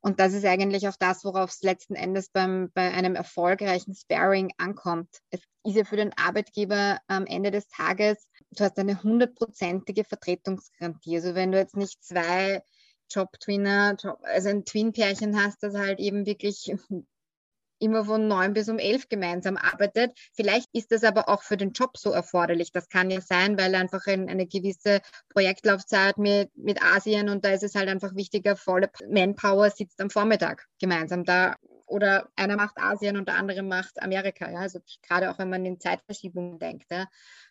Und 0.00 0.20
das 0.20 0.34
ist 0.34 0.44
eigentlich 0.44 0.86
auch 0.86 0.96
das, 0.98 1.24
worauf 1.24 1.50
es 1.50 1.62
letzten 1.62 1.96
Endes 1.96 2.28
beim, 2.28 2.70
bei 2.74 2.92
einem 2.92 3.16
erfolgreichen 3.16 3.94
Sparing 3.94 4.52
ankommt. 4.56 5.08
Es 5.30 5.40
ist 5.64 5.76
ja 5.76 5.84
für 5.84 5.96
den 5.96 6.12
Arbeitgeber 6.16 7.00
am 7.08 7.26
Ende 7.26 7.50
des 7.50 7.66
Tages, 7.66 8.28
du 8.52 8.62
hast 8.62 8.78
eine 8.78 9.02
hundertprozentige 9.02 10.04
Vertretungsgarantie. 10.04 11.16
Also 11.16 11.34
wenn 11.34 11.50
du 11.50 11.58
jetzt 11.58 11.76
nicht 11.76 12.04
zwei 12.04 12.62
Job-Twinner, 13.10 13.96
Job, 14.02 14.18
also 14.22 14.48
ein 14.48 14.64
Twin-Pärchen 14.64 15.42
hast, 15.42 15.62
das 15.62 15.74
halt 15.74 15.98
eben 15.98 16.26
wirklich 16.26 16.72
immer 17.78 18.04
von 18.04 18.26
neun 18.26 18.54
bis 18.54 18.68
um 18.68 18.78
elf 18.78 19.08
gemeinsam 19.08 19.56
arbeitet. 19.56 20.12
Vielleicht 20.32 20.68
ist 20.72 20.92
das 20.92 21.04
aber 21.04 21.28
auch 21.28 21.42
für 21.42 21.56
den 21.56 21.72
Job 21.72 21.96
so 21.96 22.10
erforderlich. 22.10 22.72
Das 22.72 22.88
kann 22.88 23.10
ja 23.10 23.20
sein, 23.20 23.58
weil 23.58 23.74
einfach 23.74 24.06
ein, 24.06 24.28
eine 24.28 24.46
gewisse 24.46 25.00
Projektlaufzeit 25.28 26.18
mit, 26.18 26.50
mit 26.56 26.82
Asien 26.82 27.28
und 27.28 27.44
da 27.44 27.50
ist 27.50 27.62
es 27.62 27.74
halt 27.74 27.88
einfach 27.88 28.14
wichtiger, 28.14 28.56
volle 28.56 28.90
Manpower 29.08 29.70
sitzt 29.70 30.00
am 30.00 30.10
Vormittag 30.10 30.66
gemeinsam 30.80 31.24
da. 31.24 31.56
Oder 31.86 32.28
einer 32.34 32.56
macht 32.56 32.78
Asien 32.78 33.16
und 33.16 33.28
der 33.28 33.36
andere 33.36 33.62
macht 33.62 34.02
Amerika. 34.02 34.50
Ja? 34.50 34.58
Also 34.58 34.80
gerade 35.02 35.30
auch 35.30 35.38
wenn 35.38 35.50
man 35.50 35.64
in 35.64 35.80
Zeitverschiebungen 35.80 36.58
denkt. 36.58 36.90
Ja? 36.90 37.06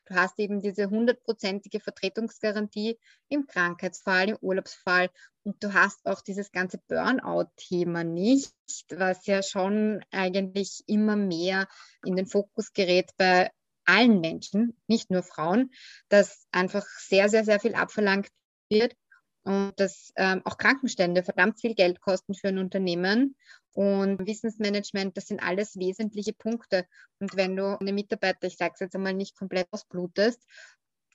Du 0.05 0.15
hast 0.15 0.37
eben 0.39 0.61
diese 0.61 0.89
hundertprozentige 0.89 1.79
Vertretungsgarantie 1.79 2.99
im 3.29 3.47
Krankheitsfall, 3.47 4.29
im 4.29 4.37
Urlaubsfall 4.41 5.09
und 5.43 5.63
du 5.63 5.73
hast 5.73 6.05
auch 6.05 6.21
dieses 6.21 6.51
ganze 6.51 6.79
Burnout-Thema 6.87 8.03
nicht, 8.03 8.53
was 8.89 9.25
ja 9.27 9.43
schon 9.43 10.03
eigentlich 10.11 10.83
immer 10.87 11.15
mehr 11.15 11.67
in 12.03 12.15
den 12.15 12.25
Fokus 12.25 12.73
gerät 12.73 13.11
bei 13.17 13.51
allen 13.85 14.19
Menschen, 14.19 14.75
nicht 14.87 15.11
nur 15.11 15.23
Frauen, 15.23 15.71
dass 16.09 16.47
einfach 16.51 16.85
sehr, 16.85 17.29
sehr, 17.29 17.45
sehr 17.45 17.59
viel 17.59 17.75
abverlangt 17.75 18.29
wird 18.69 18.95
und 19.43 19.73
dass 19.79 20.11
ähm, 20.15 20.41
auch 20.45 20.57
Krankenstände 20.57 21.23
verdammt 21.23 21.61
viel 21.61 21.75
Geld 21.75 22.01
kosten 22.01 22.33
für 22.33 22.47
ein 22.47 22.57
Unternehmen 22.57 23.35
und 23.75 24.25
Wissensmanagement, 24.25 25.17
das 25.17 25.27
sind 25.27 25.43
alles 25.43 25.77
wesentliche 25.77 26.31
Punkte. 26.31 26.87
Und 27.19 27.35
wenn 27.35 27.57
du 27.57 27.77
eine 27.77 27.91
Mitarbeiter, 27.91 28.47
ich 28.47 28.55
sage 28.55 28.71
es 28.75 28.79
jetzt 28.79 28.95
einmal, 28.95 29.13
nicht 29.13 29.37
komplett 29.37 29.67
ausblutest, 29.71 30.41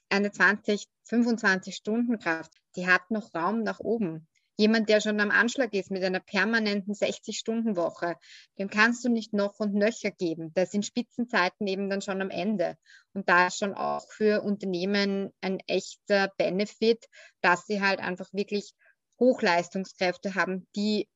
eine 0.09 0.31
20, 0.31 0.87
25 1.05 1.75
Stunden 1.75 2.19
Kraft, 2.19 2.51
die 2.75 2.85
hat 2.85 3.09
noch 3.09 3.33
Raum 3.33 3.63
nach 3.63 3.79
oben. 3.79 4.27
Jemand, 4.57 4.89
der 4.89 5.01
schon 5.01 5.19
am 5.19 5.31
Anschlag 5.31 5.73
ist 5.73 5.89
mit 5.89 6.03
einer 6.03 6.19
permanenten 6.19 6.93
60-Stunden-Woche, 6.93 8.15
dem 8.59 8.69
kannst 8.69 9.03
du 9.03 9.09
nicht 9.09 9.33
noch 9.33 9.59
und 9.59 9.73
nöcher 9.73 10.11
geben. 10.11 10.51
Da 10.53 10.67
sind 10.67 10.85
Spitzenzeiten 10.85 11.65
eben 11.65 11.89
dann 11.89 12.01
schon 12.01 12.21
am 12.21 12.29
Ende. 12.29 12.77
Und 13.13 13.27
da 13.27 13.47
ist 13.47 13.57
schon 13.57 13.73
auch 13.73 14.05
für 14.11 14.43
Unternehmen 14.43 15.31
ein 15.41 15.61
echter 15.65 16.31
Benefit, 16.37 17.07
dass 17.41 17.65
sie 17.65 17.81
halt 17.81 18.01
einfach 18.01 18.31
wirklich 18.33 18.75
Hochleistungskräfte 19.19 20.35
haben, 20.35 20.67
die 20.75 21.07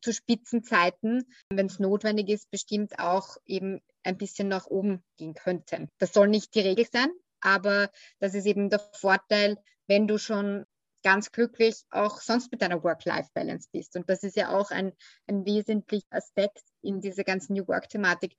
zu 0.00 0.12
Spitzenzeiten, 0.12 1.24
wenn 1.50 1.66
es 1.66 1.78
notwendig 1.78 2.28
ist, 2.28 2.50
bestimmt 2.50 2.98
auch 2.98 3.36
eben 3.46 3.80
ein 4.02 4.16
bisschen 4.16 4.48
nach 4.48 4.66
oben 4.66 5.02
gehen 5.16 5.34
könnten. 5.34 5.88
Das 5.98 6.12
soll 6.12 6.28
nicht 6.28 6.54
die 6.54 6.60
Regel 6.60 6.86
sein, 6.90 7.10
aber 7.40 7.90
das 8.18 8.34
ist 8.34 8.46
eben 8.46 8.70
der 8.70 8.80
Vorteil, 8.80 9.58
wenn 9.86 10.06
du 10.06 10.18
schon 10.18 10.64
ganz 11.02 11.32
glücklich 11.32 11.82
auch 11.90 12.20
sonst 12.20 12.50
mit 12.52 12.62
deiner 12.62 12.82
Work-Life-Balance 12.82 13.68
bist. 13.72 13.96
Und 13.96 14.08
das 14.08 14.22
ist 14.22 14.36
ja 14.36 14.50
auch 14.50 14.70
ein, 14.70 14.92
ein 15.26 15.44
wesentlicher 15.44 16.06
Aspekt 16.10 16.62
in 16.80 17.00
dieser 17.00 17.24
ganzen 17.24 17.54
New 17.54 17.66
Work-Thematik. 17.66 18.36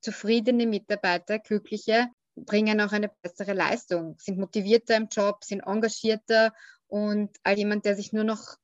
Zufriedene 0.00 0.66
Mitarbeiter, 0.66 1.38
glückliche, 1.38 2.08
bringen 2.36 2.80
auch 2.80 2.92
eine 2.92 3.10
bessere 3.22 3.52
Leistung, 3.52 4.16
sind 4.18 4.38
motivierter 4.38 4.96
im 4.96 5.08
Job, 5.08 5.44
sind 5.44 5.60
engagierter 5.60 6.52
und 6.86 7.36
all 7.42 7.56
jemand, 7.56 7.84
der 7.84 7.96
sich 7.96 8.12
nur 8.12 8.24
noch 8.24 8.56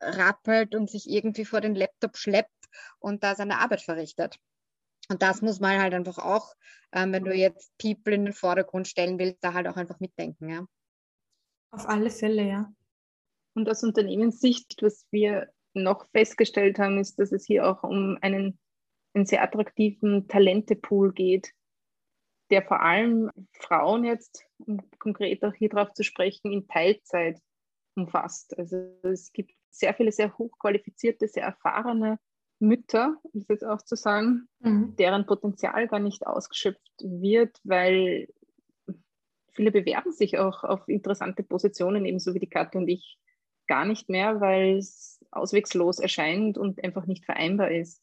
aufrappelt 0.00 0.74
und 0.74 0.90
sich 0.90 1.08
irgendwie 1.08 1.44
vor 1.44 1.60
den 1.60 1.74
Laptop 1.74 2.16
schleppt 2.16 2.68
und 2.98 3.22
da 3.22 3.34
seine 3.34 3.58
Arbeit 3.58 3.82
verrichtet. 3.82 4.38
Und 5.08 5.22
das 5.22 5.42
muss 5.42 5.60
man 5.60 5.80
halt 5.80 5.94
einfach 5.94 6.18
auch, 6.18 6.54
ähm, 6.92 7.12
wenn 7.12 7.24
du 7.24 7.34
jetzt 7.34 7.72
People 7.78 8.14
in 8.14 8.26
den 8.26 8.34
Vordergrund 8.34 8.86
stellen 8.86 9.18
willst, 9.18 9.42
da 9.42 9.54
halt 9.54 9.66
auch 9.66 9.76
einfach 9.76 9.98
mitdenken. 10.00 10.48
Ja. 10.48 10.66
Auf 11.72 11.88
alle 11.88 12.10
Fälle, 12.10 12.46
ja. 12.46 12.72
Und 13.54 13.68
aus 13.68 13.82
Unternehmenssicht, 13.82 14.76
was 14.82 15.06
wir 15.10 15.52
noch 15.74 16.08
festgestellt 16.10 16.78
haben, 16.78 16.98
ist, 16.98 17.18
dass 17.18 17.32
es 17.32 17.44
hier 17.44 17.68
auch 17.68 17.82
um 17.82 18.18
einen, 18.20 18.58
einen 19.14 19.26
sehr 19.26 19.42
attraktiven 19.42 20.28
Talentepool 20.28 21.12
geht, 21.12 21.52
der 22.50 22.62
vor 22.62 22.80
allem 22.80 23.30
Frauen 23.52 24.04
jetzt, 24.04 24.44
um 24.58 24.78
konkret 24.98 25.44
auch 25.44 25.54
hier 25.54 25.68
drauf 25.68 25.92
zu 25.92 26.04
sprechen, 26.04 26.52
in 26.52 26.68
Teilzeit 26.68 27.40
umfasst. 27.96 28.56
Also 28.58 28.76
es 29.02 29.32
gibt 29.32 29.52
sehr 29.70 29.94
viele 29.94 30.12
sehr 30.12 30.36
hochqualifizierte, 30.36 31.28
sehr 31.28 31.44
erfahrene 31.44 32.18
Mütter, 32.58 33.16
um 33.22 33.40
es 33.40 33.48
jetzt 33.48 33.64
auch 33.64 33.82
zu 33.82 33.96
sagen, 33.96 34.48
mhm. 34.60 34.94
deren 34.96 35.26
Potenzial 35.26 35.88
gar 35.88 36.00
nicht 36.00 36.26
ausgeschöpft 36.26 36.92
wird, 37.00 37.58
weil 37.64 38.28
viele 39.52 39.72
bewerben 39.72 40.12
sich 40.12 40.38
auch 40.38 40.62
auf 40.64 40.88
interessante 40.88 41.42
Positionen, 41.42 42.04
ebenso 42.04 42.34
wie 42.34 42.38
die 42.38 42.48
Katja 42.48 42.80
und 42.80 42.88
ich, 42.88 43.18
gar 43.66 43.84
nicht 43.84 44.08
mehr, 44.08 44.40
weil 44.40 44.78
es 44.78 45.24
auswegslos 45.30 46.00
erscheint 46.00 46.58
und 46.58 46.82
einfach 46.82 47.06
nicht 47.06 47.24
vereinbar 47.24 47.70
ist. 47.70 48.02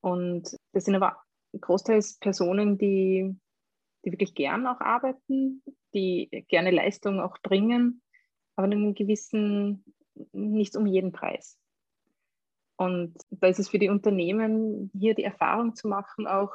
Und 0.00 0.56
das 0.72 0.86
sind 0.86 0.94
aber 0.94 1.18
großteils 1.60 2.18
Personen, 2.18 2.78
die, 2.78 3.36
die 4.04 4.12
wirklich 4.12 4.34
gern 4.34 4.66
auch 4.66 4.80
arbeiten, 4.80 5.62
die 5.94 6.44
gerne 6.48 6.70
Leistung 6.70 7.20
auch 7.20 7.36
bringen, 7.42 8.02
aber 8.56 8.66
in 8.66 8.72
einem 8.72 8.94
gewissen, 8.94 9.84
nicht 10.32 10.76
um 10.76 10.86
jeden 10.86 11.12
Preis. 11.12 11.58
Und 12.76 13.14
da 13.30 13.46
ist 13.46 13.60
es 13.60 13.68
für 13.68 13.78
die 13.78 13.88
Unternehmen, 13.88 14.90
hier 14.94 15.14
die 15.14 15.24
Erfahrung 15.24 15.74
zu 15.74 15.88
machen, 15.88 16.26
auch, 16.26 16.50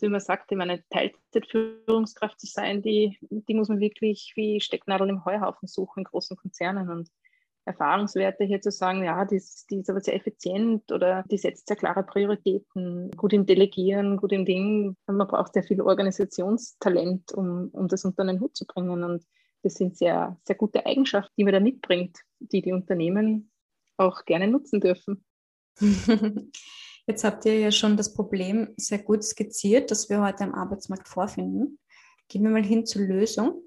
wie 0.00 0.08
man 0.08 0.20
sagt, 0.20 0.52
eine 0.52 0.84
Teilzeitführungskraft 0.90 2.38
zu 2.38 2.46
sein, 2.46 2.82
die, 2.82 3.18
die 3.20 3.54
muss 3.54 3.68
man 3.68 3.80
wirklich 3.80 4.32
wie 4.36 4.60
Stecknadeln 4.60 5.10
im 5.10 5.24
Heuhaufen 5.24 5.66
suchen 5.66 6.00
in 6.00 6.04
großen 6.04 6.36
Konzernen. 6.36 6.88
Und 6.88 7.10
Erfahrungswerte 7.64 8.44
hier 8.44 8.60
zu 8.60 8.70
sagen, 8.70 9.04
ja, 9.04 9.24
die 9.24 9.36
ist, 9.36 9.70
die 9.70 9.80
ist 9.80 9.90
aber 9.90 10.00
sehr 10.00 10.14
effizient 10.14 10.90
oder 10.90 11.24
die 11.30 11.38
setzt 11.38 11.68
sehr 11.68 11.76
klare 11.76 12.02
Prioritäten, 12.02 13.10
gut 13.12 13.32
im 13.32 13.44
Delegieren, 13.44 14.16
gut 14.16 14.32
im 14.32 14.44
Ding. 14.44 14.96
Man 15.06 15.28
braucht 15.28 15.54
sehr 15.54 15.62
viel 15.62 15.80
Organisationstalent, 15.80 17.32
um, 17.32 17.68
um 17.72 17.88
das 17.88 18.04
unter 18.04 18.22
einen 18.22 18.40
Hut 18.40 18.56
zu 18.56 18.66
bringen. 18.66 19.04
Und 19.04 19.24
das 19.62 19.74
sind 19.74 19.96
sehr, 19.96 20.38
sehr 20.44 20.56
gute 20.56 20.86
Eigenschaften, 20.86 21.32
die 21.36 21.44
man 21.44 21.52
da 21.52 21.60
mitbringt, 21.60 22.18
die 22.38 22.62
die 22.62 22.72
Unternehmen 22.72 23.50
auch 23.96 24.24
gerne 24.24 24.48
nutzen 24.48 24.80
dürfen. 24.80 25.24
Jetzt 27.06 27.24
habt 27.24 27.44
ihr 27.46 27.58
ja 27.58 27.70
schon 27.72 27.96
das 27.96 28.12
Problem 28.12 28.74
sehr 28.76 28.98
gut 28.98 29.24
skizziert, 29.24 29.90
das 29.90 30.10
wir 30.10 30.20
heute 30.20 30.44
am 30.44 30.54
Arbeitsmarkt 30.54 31.08
vorfinden. 31.08 31.78
Gehen 32.28 32.42
wir 32.42 32.50
mal 32.50 32.62
hin 32.62 32.84
zur 32.84 33.00
Lösung. 33.02 33.62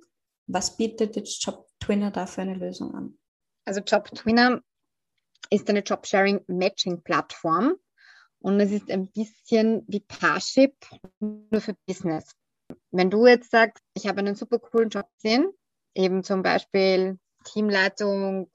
Was 0.46 0.78
bietet 0.78 1.16
jetzt 1.16 1.44
Job 1.44 1.68
Twinner 1.80 2.12
da 2.12 2.28
für 2.28 2.42
eine 2.42 2.54
Lösung 2.54 2.94
an? 2.94 3.18
Also 3.66 3.82
Job 3.82 4.12
Twinner 4.14 4.62
ist 5.50 5.68
eine 5.70 5.80
Job-Sharing-Matching-Plattform 5.80 7.76
und 8.40 8.60
es 8.60 8.72
ist 8.72 8.92
ein 8.92 9.08
bisschen 9.08 9.84
wie 9.88 10.02
Parship, 10.02 10.76
nur 11.20 11.62
für 11.62 11.76
Business. 11.88 12.36
Wenn 12.92 13.10
du 13.10 13.26
jetzt 13.26 13.50
sagst, 13.50 13.84
ich 13.96 14.08
habe 14.08 14.20
einen 14.20 14.36
super 14.36 14.60
coolen 14.60 14.90
Job 14.90 15.08
gesehen, 15.16 15.52
eben 15.96 16.24
zum 16.24 16.44
Beispiel 16.44 17.18
Teamleitung, 17.44 18.50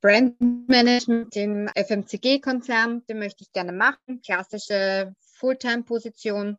Brandmanagement 0.00 1.34
im 1.36 1.68
FMCG-Konzern, 1.74 3.04
den 3.06 3.18
möchte 3.18 3.42
ich 3.42 3.52
gerne 3.52 3.72
machen, 3.72 4.20
klassische 4.24 5.14
Fulltime-Position. 5.38 6.58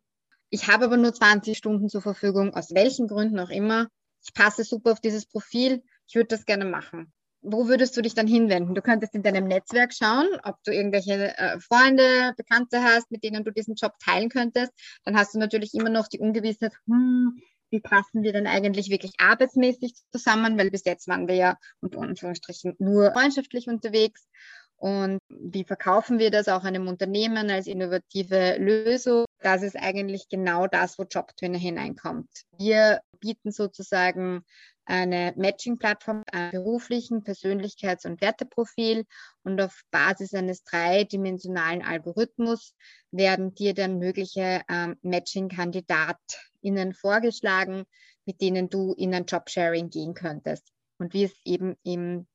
Ich 0.50 0.68
habe 0.68 0.86
aber 0.86 0.96
nur 0.96 1.14
20 1.14 1.56
Stunden 1.56 1.88
zur 1.88 2.02
Verfügung, 2.02 2.54
aus 2.54 2.74
welchen 2.74 3.06
Gründen 3.06 3.38
auch 3.38 3.50
immer. 3.50 3.88
Ich 4.24 4.34
passe 4.34 4.64
super 4.64 4.92
auf 4.92 5.00
dieses 5.00 5.26
Profil, 5.26 5.82
ich 6.06 6.14
würde 6.14 6.28
das 6.28 6.44
gerne 6.44 6.64
machen 6.64 7.12
wo 7.40 7.68
würdest 7.68 7.96
du 7.96 8.02
dich 8.02 8.14
dann 8.14 8.26
hinwenden? 8.26 8.74
Du 8.74 8.82
könntest 8.82 9.14
in 9.14 9.22
deinem 9.22 9.46
Netzwerk 9.46 9.92
schauen, 9.94 10.26
ob 10.42 10.62
du 10.64 10.72
irgendwelche 10.72 11.36
äh, 11.38 11.58
Freunde, 11.60 12.34
Bekannte 12.36 12.82
hast, 12.82 13.10
mit 13.10 13.22
denen 13.22 13.44
du 13.44 13.52
diesen 13.52 13.74
Job 13.74 13.92
teilen 14.04 14.28
könntest. 14.28 14.72
Dann 15.04 15.16
hast 15.16 15.34
du 15.34 15.38
natürlich 15.38 15.74
immer 15.74 15.90
noch 15.90 16.08
die 16.08 16.18
Ungewissheit, 16.18 16.72
hm, 16.86 17.40
wie 17.70 17.80
passen 17.80 18.22
wir 18.22 18.32
denn 18.32 18.46
eigentlich 18.46 18.90
wirklich 18.90 19.12
arbeitsmäßig 19.18 19.94
zusammen? 20.10 20.58
Weil 20.58 20.70
bis 20.70 20.84
jetzt 20.84 21.08
waren 21.08 21.28
wir 21.28 21.34
ja 21.34 21.58
unter 21.80 22.00
Anführungsstrichen 22.00 22.74
nur 22.78 23.12
freundschaftlich 23.12 23.68
unterwegs. 23.68 24.28
Und 24.76 25.18
wie 25.28 25.64
verkaufen 25.64 26.20
wir 26.20 26.30
das 26.30 26.48
auch 26.48 26.62
einem 26.62 26.86
Unternehmen 26.86 27.50
als 27.50 27.66
innovative 27.66 28.56
Lösung? 28.58 29.24
Das 29.40 29.62
ist 29.62 29.76
eigentlich 29.76 30.28
genau 30.28 30.68
das, 30.68 30.98
wo 30.98 31.02
Jobtrainer 31.02 31.58
hineinkommt. 31.58 32.28
Wir 32.56 33.00
bieten 33.18 33.50
sozusagen 33.50 34.44
eine 34.88 35.34
Matching-Plattform, 35.36 36.22
einen 36.32 36.50
beruflichen 36.50 37.22
Persönlichkeits- 37.22 38.06
und 38.06 38.22
Werteprofil 38.22 39.04
und 39.42 39.60
auf 39.60 39.82
Basis 39.90 40.32
eines 40.32 40.64
dreidimensionalen 40.64 41.82
Algorithmus 41.82 42.74
werden 43.10 43.54
dir 43.54 43.74
dann 43.74 43.98
mögliche 43.98 44.62
ähm, 44.68 44.96
Matching-KandidatInnen 45.02 46.94
vorgeschlagen, 46.94 47.84
mit 48.24 48.40
denen 48.40 48.70
du 48.70 48.94
in 48.94 49.14
ein 49.14 49.26
Jobsharing 49.26 49.90
gehen 49.90 50.14
könntest. 50.14 50.72
Und 50.96 51.12
wie 51.12 51.24
es 51.24 51.34
eben 51.44 51.76
im, 51.82 52.26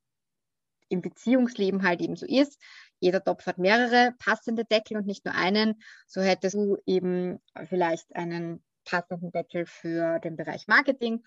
im 0.89 1.01
Beziehungsleben 1.01 1.81
halt 1.81 2.01
eben 2.01 2.15
so 2.15 2.27
ist, 2.27 2.61
jeder 2.99 3.23
Topf 3.23 3.47
hat 3.47 3.57
mehrere 3.57 4.13
passende 4.19 4.63
Deckel 4.63 4.97
und 4.97 5.07
nicht 5.07 5.25
nur 5.25 5.33
einen. 5.33 5.81
So 6.05 6.21
hättest 6.21 6.53
du 6.53 6.77
eben 6.85 7.39
vielleicht 7.67 8.15
einen 8.15 8.63
passenden 8.85 9.31
Deckel 9.31 9.65
für 9.65 10.19
den 10.19 10.35
Bereich 10.35 10.67
Marketing 10.67 11.23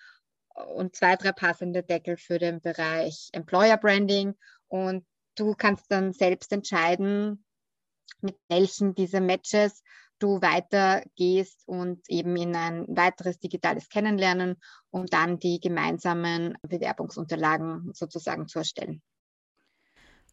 und 0.74 0.96
zwei, 0.96 1.16
drei 1.16 1.32
passende 1.32 1.82
Deckel 1.82 2.16
für 2.16 2.38
den 2.38 2.60
Bereich 2.60 3.28
Employer 3.32 3.76
Branding. 3.76 4.34
Und 4.68 5.06
du 5.36 5.54
kannst 5.54 5.86
dann 5.90 6.12
selbst 6.12 6.52
entscheiden, 6.52 7.44
mit 8.20 8.36
welchen 8.48 8.94
dieser 8.94 9.20
Matches 9.20 9.82
du 10.18 10.40
weitergehst 10.40 11.62
und 11.66 12.08
eben 12.08 12.34
in 12.36 12.56
ein 12.56 12.86
weiteres 12.88 13.38
digitales 13.38 13.88
Kennenlernen, 13.88 14.56
um 14.90 15.06
dann 15.06 15.38
die 15.38 15.60
gemeinsamen 15.60 16.56
Bewerbungsunterlagen 16.62 17.92
sozusagen 17.92 18.48
zu 18.48 18.60
erstellen. 18.60 19.02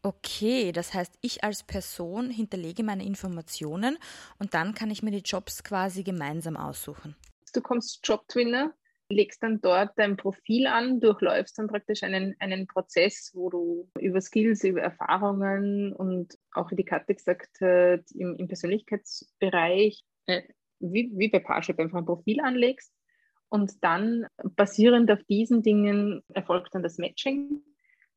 Okay, 0.02 0.74
das 0.74 0.94
heißt, 0.94 1.18
ich 1.22 1.44
als 1.44 1.64
Person 1.64 2.30
hinterlege 2.30 2.84
meine 2.84 3.06
Informationen 3.06 3.98
und 4.38 4.54
dann 4.54 4.74
kann 4.74 4.92
ich 4.92 5.02
mir 5.02 5.12
die 5.12 5.20
Jobs 5.20 5.64
quasi 5.64 6.04
gemeinsam 6.04 6.58
aussuchen. 6.58 7.16
Du 7.54 7.62
kommst 7.62 8.06
Jobtwinner 8.06 8.74
legst 9.14 9.42
dann 9.44 9.62
dort 9.62 9.92
dein 9.98 10.18
Profil 10.18 10.68
an, 10.68 11.00
durchläufst 11.00 11.58
dann 11.58 11.68
praktisch 11.68 12.04
einen, 12.04 12.36
einen 12.40 12.68
Prozess, 12.68 13.32
wo 13.34 13.50
du 13.50 13.90
über 14.00 14.22
Skills, 14.22 14.64
über 14.64 14.82
Erfahrungen 14.82 15.94
und 15.94 16.38
auch 16.52 16.72
wie 16.72 16.76
die 16.76 16.86
Katja 16.86 17.16
gesagt 17.16 17.62
hat, 17.62 18.12
im, 18.12 18.36
im 18.36 18.48
Persönlichkeitsbereich, 18.48 20.04
äh, 20.26 20.44
wie, 20.80 21.12
wie 21.16 21.30
bei 21.30 21.40
Parship 21.40 21.80
einfach 21.80 22.00
ein 22.00 22.06
Profil 22.06 22.40
anlegst. 22.42 22.94
Und 23.50 23.84
dann 23.84 24.26
basierend 24.56 25.12
auf 25.12 25.24
diesen 25.26 25.62
Dingen 25.62 26.24
erfolgt 26.34 26.74
dann 26.74 26.84
das 26.84 26.98
Matching. 26.98 27.62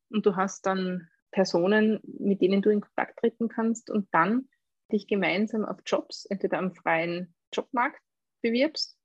Und 0.09 0.25
du 0.25 0.35
hast 0.35 0.65
dann 0.65 1.09
Personen, 1.31 2.01
mit 2.19 2.41
denen 2.41 2.63
du 2.63 2.71
in 2.71 2.81
Kontakt 2.81 3.19
treten 3.19 3.49
kannst 3.49 3.91
und 3.91 4.09
dann 4.13 4.49
dich 4.91 5.07
gemeinsam 5.07 5.65
auf 5.65 5.79
Jobs, 5.85 6.25
entweder 6.27 6.59
am 6.59 6.73
freien 6.73 7.35
Jobmarkt 7.53 8.01
bewirbst 8.41 8.99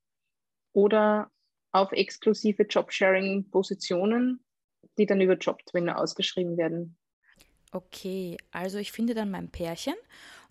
oder 0.74 1.30
auf 1.72 1.92
exklusive 1.92 2.64
Jobsharing-Positionen, 2.64 4.44
die 4.98 5.06
dann 5.06 5.22
über 5.22 5.38
Jobtwinner 5.38 5.98
ausgeschrieben 5.98 6.58
werden. 6.58 6.98
Okay, 7.72 8.38
also 8.52 8.78
ich 8.80 8.92
finde 8.92 9.14
dann 9.14 9.32
mein 9.32 9.50
Pärchen 9.50 9.94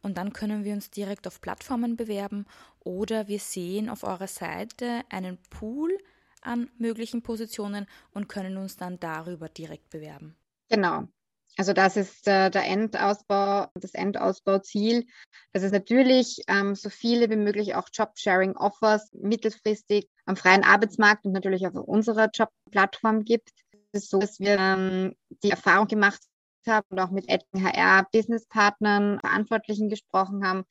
und 0.00 0.16
dann 0.16 0.32
können 0.32 0.64
wir 0.64 0.72
uns 0.72 0.90
direkt 0.90 1.26
auf 1.26 1.42
Plattformen 1.42 1.96
bewerben 1.96 2.46
oder 2.80 3.28
wir 3.28 3.38
sehen 3.38 3.90
auf 3.90 4.04
eurer 4.04 4.26
Seite 4.26 5.02
einen 5.10 5.38
Pool 5.50 5.98
an 6.40 6.70
möglichen 6.78 7.22
Positionen 7.22 7.86
und 8.12 8.28
können 8.28 8.56
uns 8.56 8.76
dann 8.76 8.98
darüber 8.98 9.50
direkt 9.50 9.90
bewerben. 9.90 10.36
Genau. 10.70 11.08
Also 11.56 11.72
das 11.72 11.96
ist 11.96 12.26
äh, 12.26 12.50
der 12.50 12.64
Endausbau, 12.64 13.66
das 13.74 13.94
Endausbauziel, 13.94 15.06
dass 15.52 15.62
es 15.62 15.72
natürlich 15.72 16.42
ähm, 16.48 16.74
so 16.74 16.88
viele 16.90 17.28
wie 17.28 17.36
möglich 17.36 17.74
auch 17.74 17.88
Job-Sharing-Offers 17.92 19.10
mittelfristig 19.12 20.08
am 20.26 20.36
freien 20.36 20.64
Arbeitsmarkt 20.64 21.24
und 21.24 21.32
natürlich 21.32 21.66
auf 21.66 21.74
unserer 21.74 22.30
Jobplattform 22.32 23.24
gibt. 23.24 23.50
es 23.92 24.08
so, 24.08 24.18
dass 24.18 24.38
wir 24.38 24.56
ähm, 24.58 25.14
die 25.42 25.50
Erfahrung 25.50 25.88
gemacht 25.88 26.20
haben 26.66 26.86
und 26.90 27.00
auch 27.00 27.10
mit 27.10 27.28
etlichen 27.28 27.66
HR-Businesspartnern, 27.66 29.18
Verantwortlichen 29.20 29.88
gesprochen 29.88 30.46
haben, 30.46 30.64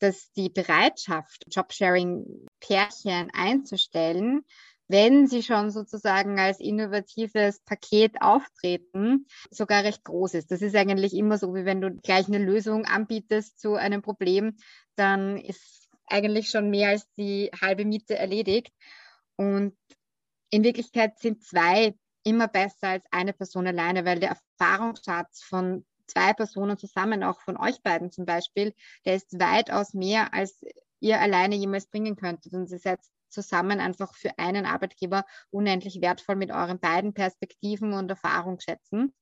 dass 0.00 0.32
die 0.32 0.50
Bereitschaft, 0.50 1.44
Jobsharing-Pärchen 1.48 3.30
einzustellen, 3.32 4.44
wenn 4.88 5.26
sie 5.26 5.42
schon 5.42 5.70
sozusagen 5.70 6.38
als 6.38 6.60
innovatives 6.60 7.60
Paket 7.60 8.20
auftreten, 8.20 9.26
sogar 9.50 9.84
recht 9.84 10.04
groß 10.04 10.34
ist. 10.34 10.50
Das 10.50 10.62
ist 10.62 10.76
eigentlich 10.76 11.14
immer 11.14 11.38
so, 11.38 11.54
wie 11.54 11.64
wenn 11.64 11.80
du 11.80 11.90
gleich 12.02 12.28
eine 12.28 12.38
Lösung 12.38 12.84
anbietest 12.84 13.58
zu 13.58 13.74
einem 13.74 14.02
Problem, 14.02 14.56
dann 14.96 15.38
ist 15.38 15.88
eigentlich 16.06 16.50
schon 16.50 16.70
mehr 16.70 16.90
als 16.90 17.10
die 17.16 17.50
halbe 17.60 17.84
Miete 17.84 18.16
erledigt. 18.16 18.72
Und 19.36 19.76
in 20.50 20.62
Wirklichkeit 20.64 21.18
sind 21.18 21.42
zwei 21.42 21.94
immer 22.22 22.48
besser 22.48 22.88
als 22.88 23.04
eine 23.10 23.32
Person 23.32 23.66
alleine, 23.66 24.04
weil 24.04 24.20
der 24.20 24.36
Erfahrungsschatz 24.58 25.42
von 25.42 25.84
zwei 26.06 26.32
Personen 26.34 26.76
zusammen, 26.78 27.22
auch 27.22 27.40
von 27.40 27.56
euch 27.56 27.82
beiden 27.82 28.10
zum 28.10 28.26
Beispiel, 28.26 28.74
der 29.04 29.16
ist 29.16 29.38
weitaus 29.38 29.94
mehr, 29.94 30.32
als 30.34 30.62
ihr 31.00 31.20
alleine 31.20 31.54
jemals 31.54 31.86
bringen 31.86 32.16
könntet. 32.16 32.52
Und 32.52 32.70
ihr 32.70 32.78
seid 32.78 33.00
zusammen 33.34 33.80
einfach 33.80 34.14
für 34.14 34.38
einen 34.38 34.64
Arbeitgeber 34.64 35.24
unendlich 35.50 36.00
wertvoll 36.00 36.36
mit 36.36 36.50
euren 36.50 36.78
beiden 36.78 37.12
Perspektiven 37.12 37.92
und 37.92 38.10
Erfahrungsschätzen. 38.10 39.14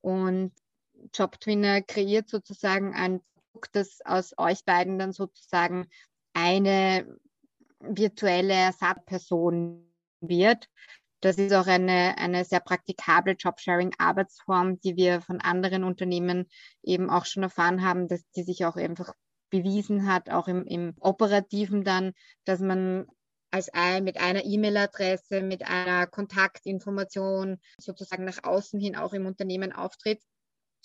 Und 0.00 0.52
JobTwinner 1.14 1.82
kreiert 1.82 2.28
sozusagen 2.28 2.94
ein 2.94 3.20
Produkt, 3.52 3.76
das 3.76 4.00
aus 4.04 4.34
euch 4.36 4.64
beiden 4.64 4.98
dann 4.98 5.12
sozusagen 5.12 5.88
eine 6.32 7.06
virtuelle 7.80 8.54
Ersatzperson 8.54 9.84
wird. 10.20 10.68
Das 11.20 11.36
ist 11.36 11.52
auch 11.52 11.66
eine, 11.66 12.16
eine 12.18 12.44
sehr 12.44 12.60
praktikable 12.60 13.32
Jobsharing-Arbeitsform, 13.32 14.80
die 14.80 14.96
wir 14.96 15.20
von 15.20 15.40
anderen 15.40 15.82
Unternehmen 15.82 16.48
eben 16.82 17.10
auch 17.10 17.24
schon 17.24 17.42
erfahren 17.42 17.84
haben, 17.84 18.06
dass 18.06 18.22
die 18.36 18.44
sich 18.44 18.64
auch 18.64 18.76
einfach 18.76 19.14
bewiesen 19.50 20.06
hat, 20.06 20.30
auch 20.30 20.46
im, 20.46 20.64
im 20.64 20.94
Operativen 21.00 21.82
dann, 21.82 22.12
dass 22.44 22.60
man 22.60 23.06
als 23.50 23.68
ein, 23.70 24.04
mit 24.04 24.18
einer 24.18 24.44
E-Mail-Adresse, 24.44 25.42
mit 25.42 25.66
einer 25.66 26.06
Kontaktinformation 26.06 27.58
sozusagen 27.80 28.24
nach 28.24 28.44
außen 28.44 28.78
hin 28.78 28.96
auch 28.96 29.12
im 29.12 29.26
Unternehmen 29.26 29.72
auftritt. 29.72 30.22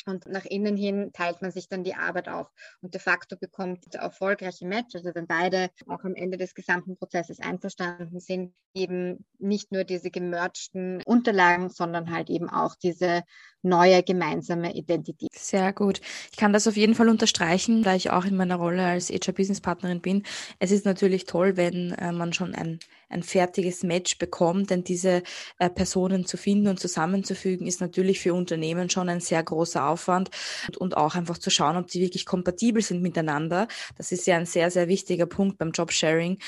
Und 0.06 0.26
nach 0.28 0.46
innen 0.46 0.76
hin 0.76 1.12
teilt 1.14 1.42
man 1.42 1.52
sich 1.52 1.70
dann 1.70 1.84
die 1.84 1.96
Arbeit 1.96 2.30
auf 2.30 2.48
und 2.82 2.94
de 2.94 3.02
facto 3.02 3.36
bekommt 3.38 3.94
erfolgreiche 3.96 4.66
Match, 4.66 4.96
also 4.96 5.12
wenn 5.14 5.28
beide 5.28 5.70
auch 5.88 6.04
am 6.04 6.16
Ende 6.16 6.38
des 6.38 6.54
gesamten 6.54 6.98
Prozesses 6.98 7.40
einverstanden 7.40 8.20
sind, 8.20 8.54
eben 8.74 9.26
nicht 9.40 9.72
nur 9.72 9.84
diese 9.84 10.10
gemergten 10.10 11.02
Unterlagen, 11.04 11.70
sondern 11.70 12.12
halt 12.12 12.30
eben 12.30 12.50
auch 12.50 12.76
diese 12.76 13.24
neue 13.62 14.04
gemeinsame 14.04 14.76
Identität. 14.76 15.30
Sehr 15.34 15.72
gut. 15.74 16.02
Ich 16.32 16.38
kann 16.38 16.54
das 16.54 16.68
auf 16.68 16.76
jeden 16.76 16.96
Fall 16.96 17.10
unterstreichen, 17.10 17.84
da 17.84 17.96
ich 17.96 18.10
auch 18.10 18.26
in 18.26 18.36
meiner 18.36 18.58
Rolle 18.58 18.86
als 18.86 19.10
HR-Business-Partnerin 19.10 20.02
bin. 20.02 20.24
Es 20.60 20.72
ist 20.72 20.86
natürlich 20.86 21.26
toll, 21.26 21.56
wenn 21.56 21.92
äh, 21.94 22.12
man 22.12 22.34
schon 22.34 22.54
ein, 22.56 22.80
ein 23.14 23.24
fertiges 23.24 23.84
Match 23.84 24.18
bekommt, 24.18 24.70
denn 24.70 24.84
diese 24.84 25.24
äh, 25.60 25.70
Personen 25.70 26.26
zu 26.26 26.38
finden 26.38 26.68
und 26.68 26.80
zusammenzufügen, 26.80 27.68
ist 27.68 27.82
natürlich 27.82 28.20
für 28.20 28.34
Unternehmen 28.34 28.90
schon 28.90 29.10
ein 29.10 29.22
sehr 29.22 29.44
großer 29.44 29.88
Aufwand 29.88 30.30
und, 30.68 30.78
und 30.78 30.98
auch 30.98 31.16
einfach 31.16 31.38
zu 31.38 31.50
schauen, 31.50 31.78
ob 31.78 31.88
die 31.88 32.02
wirklich 32.02 32.26
kompatibel 32.26 32.82
sind 32.82 33.02
miteinander. 33.02 33.68
Das 33.98 34.12
ist 34.12 34.28
ja 34.28 34.38
ein 34.38 34.46
sehr, 34.46 34.72
sehr 34.72 34.88
wichtiger 34.88 35.26
Punkt 35.26 35.58
beim 35.58 35.72
Jobsharing, 35.72 36.40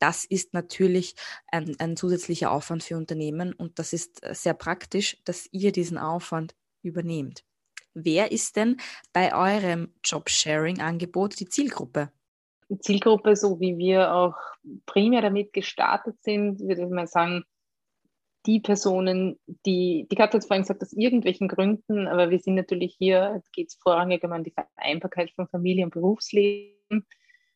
das 0.00 0.24
ist 0.24 0.54
natürlich 0.54 1.14
ein, 1.48 1.76
ein, 1.78 1.94
zusätzlicher 1.94 2.50
Aufwand 2.50 2.82
für 2.82 2.96
Unternehmen 2.96 3.52
und 3.52 3.78
das 3.78 3.92
ist 3.92 4.24
äh, 4.24 4.34
sehr 4.34 4.54
praktisch, 4.54 5.18
dass 5.24 5.46
ihr 5.52 5.72
diesen 5.72 5.98
Aufwand 5.98 6.54
übernehmt. 6.82 7.44
Wer 7.92 8.32
ist 8.32 8.56
denn 8.56 8.78
bei 9.12 9.34
eurem 9.34 9.92
Jobsharing-Angebot 10.04 11.38
die 11.38 11.48
Zielgruppe? 11.48 12.10
Zielgruppe, 12.78 13.36
so 13.36 13.60
wie 13.60 13.78
wir 13.78 14.14
auch 14.14 14.36
primär 14.86 15.22
damit 15.22 15.52
gestartet 15.52 16.22
sind, 16.22 16.60
würde 16.60 16.82
ich 16.82 16.88
mal 16.88 17.06
sagen, 17.06 17.44
die 18.46 18.60
Personen, 18.60 19.38
die, 19.66 20.06
die 20.10 20.16
Katja 20.16 20.38
hat 20.38 20.46
vorhin 20.46 20.62
gesagt, 20.62 20.82
aus 20.82 20.92
irgendwelchen 20.92 21.48
Gründen, 21.48 22.08
aber 22.08 22.30
wir 22.30 22.38
sind 22.38 22.54
natürlich 22.54 22.94
hier, 22.96 23.42
geht 23.52 23.68
es 23.68 23.74
vorrangig 23.74 24.24
um 24.24 24.42
die 24.42 24.52
Vereinbarkeit 24.52 25.30
von 25.32 25.48
Familie 25.48 25.84
und 25.84 25.92
Berufsleben, 25.92 27.06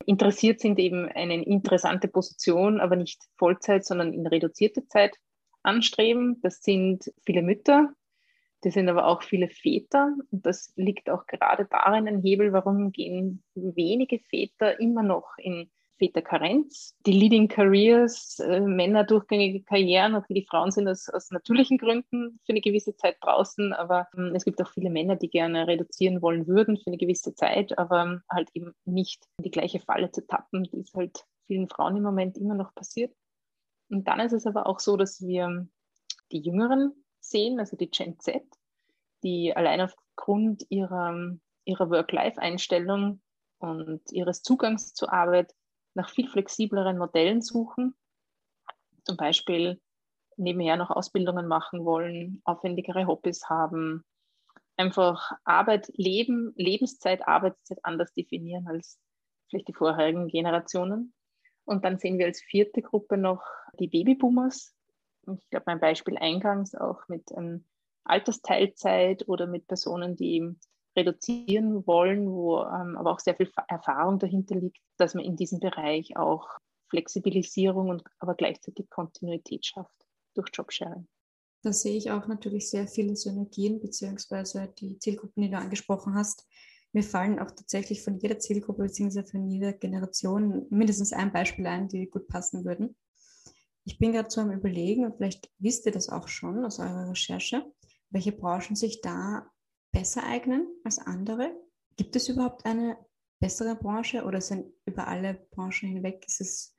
interessiert 0.04 0.60
sind, 0.60 0.78
eben 0.78 1.08
eine 1.08 1.42
interessante 1.42 2.08
Position, 2.08 2.80
aber 2.80 2.96
nicht 2.96 3.22
Vollzeit, 3.38 3.86
sondern 3.86 4.12
in 4.12 4.26
reduzierte 4.26 4.86
Zeit 4.86 5.16
anstreben. 5.62 6.40
Das 6.42 6.62
sind 6.62 7.10
viele 7.24 7.42
Mütter, 7.42 7.94
das 8.64 8.72
sind 8.72 8.88
aber 8.88 9.06
auch 9.06 9.22
viele 9.22 9.48
Väter 9.48 10.16
und 10.30 10.46
das 10.46 10.72
liegt 10.76 11.10
auch 11.10 11.26
gerade 11.26 11.66
darin 11.66 12.08
ein 12.08 12.22
Hebel, 12.22 12.54
warum 12.54 12.92
gehen 12.92 13.42
wenige 13.54 14.20
Väter 14.20 14.80
immer 14.80 15.02
noch 15.02 15.36
in 15.36 15.70
Väterkarenz. 15.98 16.96
Die 17.04 17.12
Leading 17.12 17.46
Careers, 17.46 18.38
äh, 18.38 18.60
Männer 18.60 19.04
durchgängige 19.04 19.62
Karrieren, 19.62 20.14
okay, 20.14 20.32
die 20.32 20.46
Frauen 20.46 20.70
sind 20.70 20.88
aus, 20.88 21.10
aus 21.10 21.30
natürlichen 21.30 21.76
Gründen 21.76 22.40
für 22.46 22.52
eine 22.52 22.62
gewisse 22.62 22.96
Zeit 22.96 23.16
draußen, 23.20 23.74
aber 23.74 24.08
ähm, 24.16 24.32
es 24.34 24.46
gibt 24.46 24.62
auch 24.62 24.70
viele 24.70 24.88
Männer, 24.88 25.16
die 25.16 25.28
gerne 25.28 25.66
reduzieren 25.66 26.22
wollen 26.22 26.46
würden 26.46 26.78
für 26.78 26.86
eine 26.86 26.96
gewisse 26.96 27.34
Zeit, 27.34 27.78
aber 27.78 28.02
ähm, 28.02 28.22
halt 28.30 28.48
eben 28.54 28.72
nicht 28.86 29.26
in 29.38 29.44
die 29.44 29.50
gleiche 29.50 29.80
Falle 29.80 30.10
zu 30.10 30.26
tappen, 30.26 30.64
die 30.64 30.80
es 30.80 30.94
halt 30.94 31.26
vielen 31.46 31.68
Frauen 31.68 31.96
im 31.96 32.02
Moment 32.02 32.38
immer 32.38 32.54
noch 32.54 32.74
passiert. 32.74 33.14
Und 33.90 34.08
dann 34.08 34.20
ist 34.20 34.32
es 34.32 34.46
aber 34.46 34.66
auch 34.66 34.80
so, 34.80 34.96
dass 34.96 35.20
wir 35.20 35.68
die 36.32 36.40
Jüngeren 36.40 37.03
sehen, 37.30 37.58
also 37.58 37.76
die 37.76 37.90
Gen 37.90 38.18
Z, 38.18 38.42
die 39.22 39.54
allein 39.54 39.80
aufgrund 39.80 40.64
ihrer, 40.68 41.36
ihrer 41.64 41.90
Work-Life-Einstellung 41.90 43.20
und 43.58 44.00
ihres 44.10 44.42
Zugangs 44.42 44.94
zur 44.94 45.12
Arbeit 45.12 45.54
nach 45.94 46.10
viel 46.10 46.28
flexibleren 46.28 46.98
Modellen 46.98 47.40
suchen. 47.40 47.94
Zum 49.04 49.16
Beispiel 49.16 49.80
nebenher 50.36 50.76
noch 50.76 50.90
Ausbildungen 50.90 51.46
machen 51.46 51.84
wollen, 51.84 52.42
aufwendigere 52.44 53.06
Hobbys 53.06 53.48
haben, 53.48 54.04
einfach 54.76 55.32
Arbeit, 55.44 55.90
Leben, 55.94 56.52
Lebenszeit, 56.56 57.26
Arbeitszeit 57.26 57.78
anders 57.84 58.12
definieren 58.14 58.66
als 58.66 58.98
vielleicht 59.48 59.68
die 59.68 59.74
vorherigen 59.74 60.28
Generationen. 60.28 61.14
Und 61.64 61.84
dann 61.84 61.98
sehen 61.98 62.18
wir 62.18 62.26
als 62.26 62.40
vierte 62.42 62.82
Gruppe 62.82 63.16
noch 63.16 63.42
die 63.78 63.88
Babyboomers, 63.88 64.74
ich 65.28 65.50
glaube, 65.50 65.64
mein 65.66 65.80
Beispiel 65.80 66.16
eingangs 66.18 66.74
auch 66.74 67.08
mit 67.08 67.30
ähm, 67.36 67.64
Altersteilzeit 68.04 69.28
oder 69.28 69.46
mit 69.46 69.66
Personen, 69.66 70.16
die 70.16 70.54
reduzieren 70.96 71.86
wollen, 71.86 72.30
wo 72.30 72.60
ähm, 72.60 72.96
aber 72.96 73.12
auch 73.12 73.20
sehr 73.20 73.34
viel 73.34 73.50
Erfahrung 73.68 74.18
dahinter 74.18 74.54
liegt, 74.54 74.78
dass 74.96 75.14
man 75.14 75.24
in 75.24 75.36
diesem 75.36 75.58
Bereich 75.58 76.16
auch 76.16 76.48
Flexibilisierung 76.90 77.88
und 77.88 78.04
aber 78.18 78.34
gleichzeitig 78.34 78.88
Kontinuität 78.90 79.66
schafft 79.66 79.94
durch 80.34 80.50
Jobsharing. 80.52 81.08
Da 81.62 81.72
sehe 81.72 81.96
ich 81.96 82.10
auch 82.10 82.26
natürlich 82.26 82.68
sehr 82.68 82.86
viele 82.86 83.16
Synergien, 83.16 83.80
beziehungsweise 83.80 84.72
die 84.78 84.98
Zielgruppen, 84.98 85.42
die 85.42 85.50
du 85.50 85.56
angesprochen 85.56 86.14
hast. 86.14 86.46
Mir 86.92 87.02
fallen 87.02 87.40
auch 87.40 87.50
tatsächlich 87.50 88.02
von 88.02 88.18
jeder 88.18 88.38
Zielgruppe 88.38 88.82
beziehungsweise 88.82 89.28
von 89.28 89.48
jeder 89.48 89.72
Generation 89.72 90.66
mindestens 90.70 91.12
ein 91.12 91.32
Beispiel 91.32 91.66
ein, 91.66 91.88
die 91.88 92.06
gut 92.06 92.28
passen 92.28 92.64
würden. 92.64 92.94
Ich 93.84 93.98
bin 93.98 94.12
gerade 94.12 94.30
so 94.30 94.40
am 94.40 94.50
Überlegen, 94.50 95.04
und 95.04 95.16
vielleicht 95.16 95.50
wisst 95.58 95.86
ihr 95.86 95.92
das 95.92 96.08
auch 96.08 96.28
schon 96.28 96.64
aus 96.64 96.78
eurer 96.78 97.10
Recherche, 97.10 97.64
welche 98.10 98.32
Branchen 98.32 98.76
sich 98.76 99.00
da 99.00 99.50
besser 99.92 100.24
eignen 100.24 100.66
als 100.84 100.98
andere. 100.98 101.54
Gibt 101.96 102.16
es 102.16 102.28
überhaupt 102.28 102.64
eine 102.64 102.96
bessere 103.40 103.76
Branche 103.76 104.24
oder 104.24 104.40
sind 104.40 104.66
über 104.86 105.06
alle 105.06 105.34
Branchen 105.50 105.88
hinweg 105.88 106.24
ist 106.26 106.40
es 106.40 106.74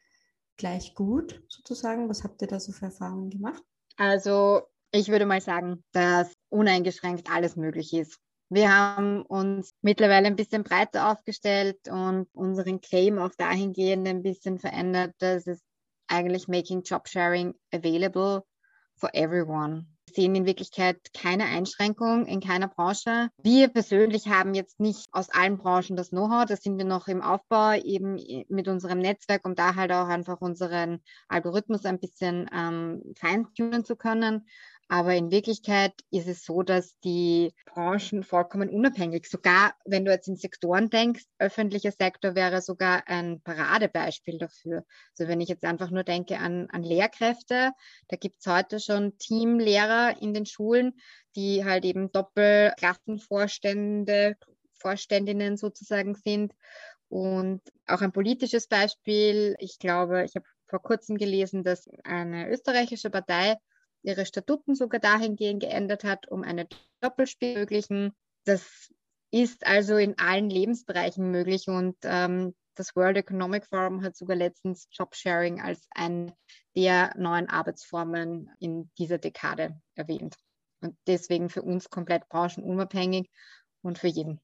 gleich 0.58 0.96
gut 0.96 1.44
sozusagen? 1.48 2.10
Was 2.10 2.24
habt 2.24 2.42
ihr 2.42 2.48
da 2.48 2.60
so 2.60 2.72
für 2.72 2.86
Erfahrungen 2.86 3.30
gemacht? 3.30 3.64
Also 3.98 4.64
ich 4.92 5.10
würde 5.10 5.26
mal 5.26 5.42
sagen, 5.42 5.84
dass 5.92 6.34
uneingeschränkt 6.50 7.30
alles 7.30 7.56
möglich 7.56 7.94
ist. 7.94 8.18
Wir 8.50 8.76
haben 8.76 9.24
uns 9.24 9.72
mittlerweile 9.82 10.28
ein 10.28 10.36
bisschen 10.36 10.64
breiter 10.64 11.12
aufgestellt 11.12 11.88
und 11.90 12.28
unseren 12.34 12.80
Claim 12.80 13.18
auch 13.18 13.34
dahingehend 13.38 14.08
ein 14.08 14.24
bisschen 14.24 14.60
verändert, 14.60 15.14
dass 15.20 15.48
es 15.48 15.62
eigentlich 16.08 16.48
making 16.48 16.84
job 16.84 17.08
sharing 17.08 17.54
available 17.74 18.46
for 18.96 19.10
everyone. 19.14 19.88
Wir 20.08 20.24
sehen 20.24 20.36
in 20.36 20.46
Wirklichkeit 20.46 20.98
keine 21.14 21.46
Einschränkung 21.46 22.26
in 22.28 22.40
keiner 22.40 22.68
Branche. 22.68 23.30
Wir 23.42 23.68
persönlich 23.68 24.28
haben 24.28 24.54
jetzt 24.54 24.80
nicht 24.80 25.08
aus 25.12 25.30
allen 25.30 25.58
Branchen 25.58 25.96
das 25.96 26.12
Know-how, 26.12 26.46
da 26.46 26.56
sind 26.56 26.78
wir 26.78 26.86
noch 26.86 27.08
im 27.08 27.22
Aufbau 27.22 27.74
eben 27.74 28.20
mit 28.48 28.68
unserem 28.68 29.00
Netzwerk, 29.00 29.46
um 29.46 29.56
da 29.56 29.76
halt 29.76 29.92
auch 29.92 30.08
einfach 30.08 30.40
unseren 30.42 31.02
Algorithmus 31.28 31.86
ein 31.86 32.00
bisschen 32.00 32.50
ähm, 32.54 33.02
feintunen 33.18 33.84
zu 33.84 33.96
können. 33.96 34.48
Aber 34.88 35.16
in 35.16 35.32
Wirklichkeit 35.32 35.94
ist 36.12 36.28
es 36.28 36.46
so, 36.46 36.62
dass 36.62 37.00
die 37.00 37.56
Branchen 37.66 38.22
vollkommen 38.24 38.70
unabhängig, 38.70 39.28
sogar 39.28 39.74
wenn 39.84 40.06
du 40.06 40.12
jetzt 40.12 40.28
in 40.28 40.36
Sektoren 40.36 40.92
denkst, 40.92 41.24
öffentlicher 41.40 41.92
Sektor 41.92 42.36
wäre 42.36 42.62
sogar 42.62 43.08
ein 43.08 43.42
Paradebeispiel 43.42 44.38
dafür. 44.38 44.86
Also 45.18 45.28
wenn 45.28 45.42
ich 45.42 45.50
jetzt 45.50 45.66
einfach 45.66 45.90
nur 45.90 46.04
denke 46.04 46.38
an, 46.38 46.68
an 46.70 46.84
Lehrkräfte, 46.84 47.72
da 48.10 48.16
gibt 48.16 48.36
es 48.40 48.46
heute 48.46 48.80
schon 48.80 49.18
Teamlehrer 49.18 50.22
in 50.22 50.36
den 50.36 50.46
Schulen, 50.46 50.94
die 51.36 51.66
halt 51.66 51.84
eben 51.84 52.12
Doppelklassenvorstände, 52.12 54.38
Vorständinnen 54.74 55.58
sozusagen 55.58 56.14
sind. 56.14 56.54
Und 57.10 57.62
auch 57.88 58.02
ein 58.02 58.12
politisches 58.12 58.68
Beispiel. 58.68 59.56
Ich 59.60 59.80
glaube, 59.80 60.26
ich 60.26 60.36
habe 60.36 60.46
vor 60.68 60.82
kurzem 60.82 61.18
gelesen, 61.18 61.64
dass 61.64 61.88
eine 62.04 62.50
österreichische 62.50 63.10
Partei 63.10 63.56
ihre 64.06 64.26
Statuten 64.26 64.76
sogar 64.76 65.00
dahingehend 65.00 65.62
geändert 65.62 66.04
hat, 66.04 66.28
um 66.30 66.44
eine 66.44 66.68
Doppelspiel 67.02 67.54
zu 67.54 67.56
ermöglichen. 67.56 68.14
Das 68.46 68.94
ist 69.32 69.66
also 69.66 69.98
in 69.98 70.18
allen 70.18 70.50
Lebensbereichen 70.50 71.32
möglich 71.32 71.68
und 71.68 71.96
ähm, 72.04 72.54
das 72.76 72.96
World 72.96 73.18
Economic 73.18 73.66
Forum 73.68 74.04
hat 74.04 74.16
sogar 74.16 74.36
letztens 74.36 74.88
Jobsharing 74.92 75.62
als 75.62 75.88
eine 75.92 76.36
der 76.76 77.14
neuen 77.18 77.50
Arbeitsformen 77.50 78.52
in 78.60 78.92
dieser 78.98 79.18
Dekade 79.18 79.80
erwähnt. 79.96 80.36
Und 80.82 80.98
deswegen 81.08 81.50
für 81.50 81.62
uns 81.62 81.90
komplett 81.90 82.28
branchenunabhängig 82.28 83.30
und 83.82 83.98
für 83.98 84.08
jeden. 84.08 84.42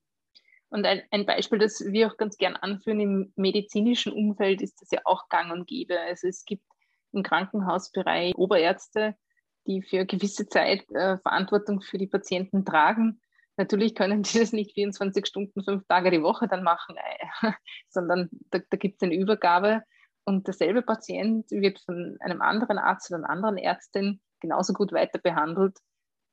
Und 0.69 0.85
ein, 0.85 1.01
ein, 1.11 1.25
Beispiel, 1.25 1.59
das 1.59 1.81
wir 1.85 2.07
auch 2.07 2.15
ganz 2.15 2.37
gern 2.37 2.55
anführen 2.55 3.01
im 3.01 3.33
medizinischen 3.35 4.13
Umfeld, 4.13 4.61
ist 4.61 4.81
das 4.81 4.89
ja 4.91 5.01
auch 5.03 5.27
gang 5.27 5.51
und 5.51 5.67
gäbe. 5.67 5.99
Also 5.99 6.27
es 6.27 6.45
gibt 6.45 6.63
im 7.11 7.23
Krankenhausbereich 7.23 8.33
Oberärzte, 8.35 9.15
die 9.67 9.81
für 9.81 10.05
gewisse 10.05 10.47
Zeit 10.47 10.89
äh, 10.91 11.17
Verantwortung 11.19 11.81
für 11.81 11.97
die 11.97 12.07
Patienten 12.07 12.65
tragen. 12.65 13.21
Natürlich 13.57 13.95
können 13.95 14.23
die 14.23 14.39
das 14.39 14.53
nicht 14.53 14.73
24 14.73 15.25
Stunden, 15.25 15.63
fünf 15.63 15.85
Tage 15.87 16.11
die 16.11 16.23
Woche 16.23 16.47
dann 16.47 16.63
machen, 16.63 16.95
äh, 16.97 17.51
sondern 17.89 18.29
da, 18.49 18.59
da 18.69 18.77
gibt 18.77 19.01
es 19.01 19.05
eine 19.05 19.15
Übergabe 19.15 19.83
und 20.23 20.47
derselbe 20.47 20.81
Patient 20.81 21.49
wird 21.51 21.79
von 21.79 22.17
einem 22.19 22.41
anderen 22.41 22.77
Arzt 22.77 23.09
oder 23.11 23.19
einer 23.19 23.29
anderen 23.29 23.57
Ärztin 23.57 24.21
genauso 24.39 24.73
gut 24.73 24.91
weiter 24.91 25.19
behandelt, 25.19 25.77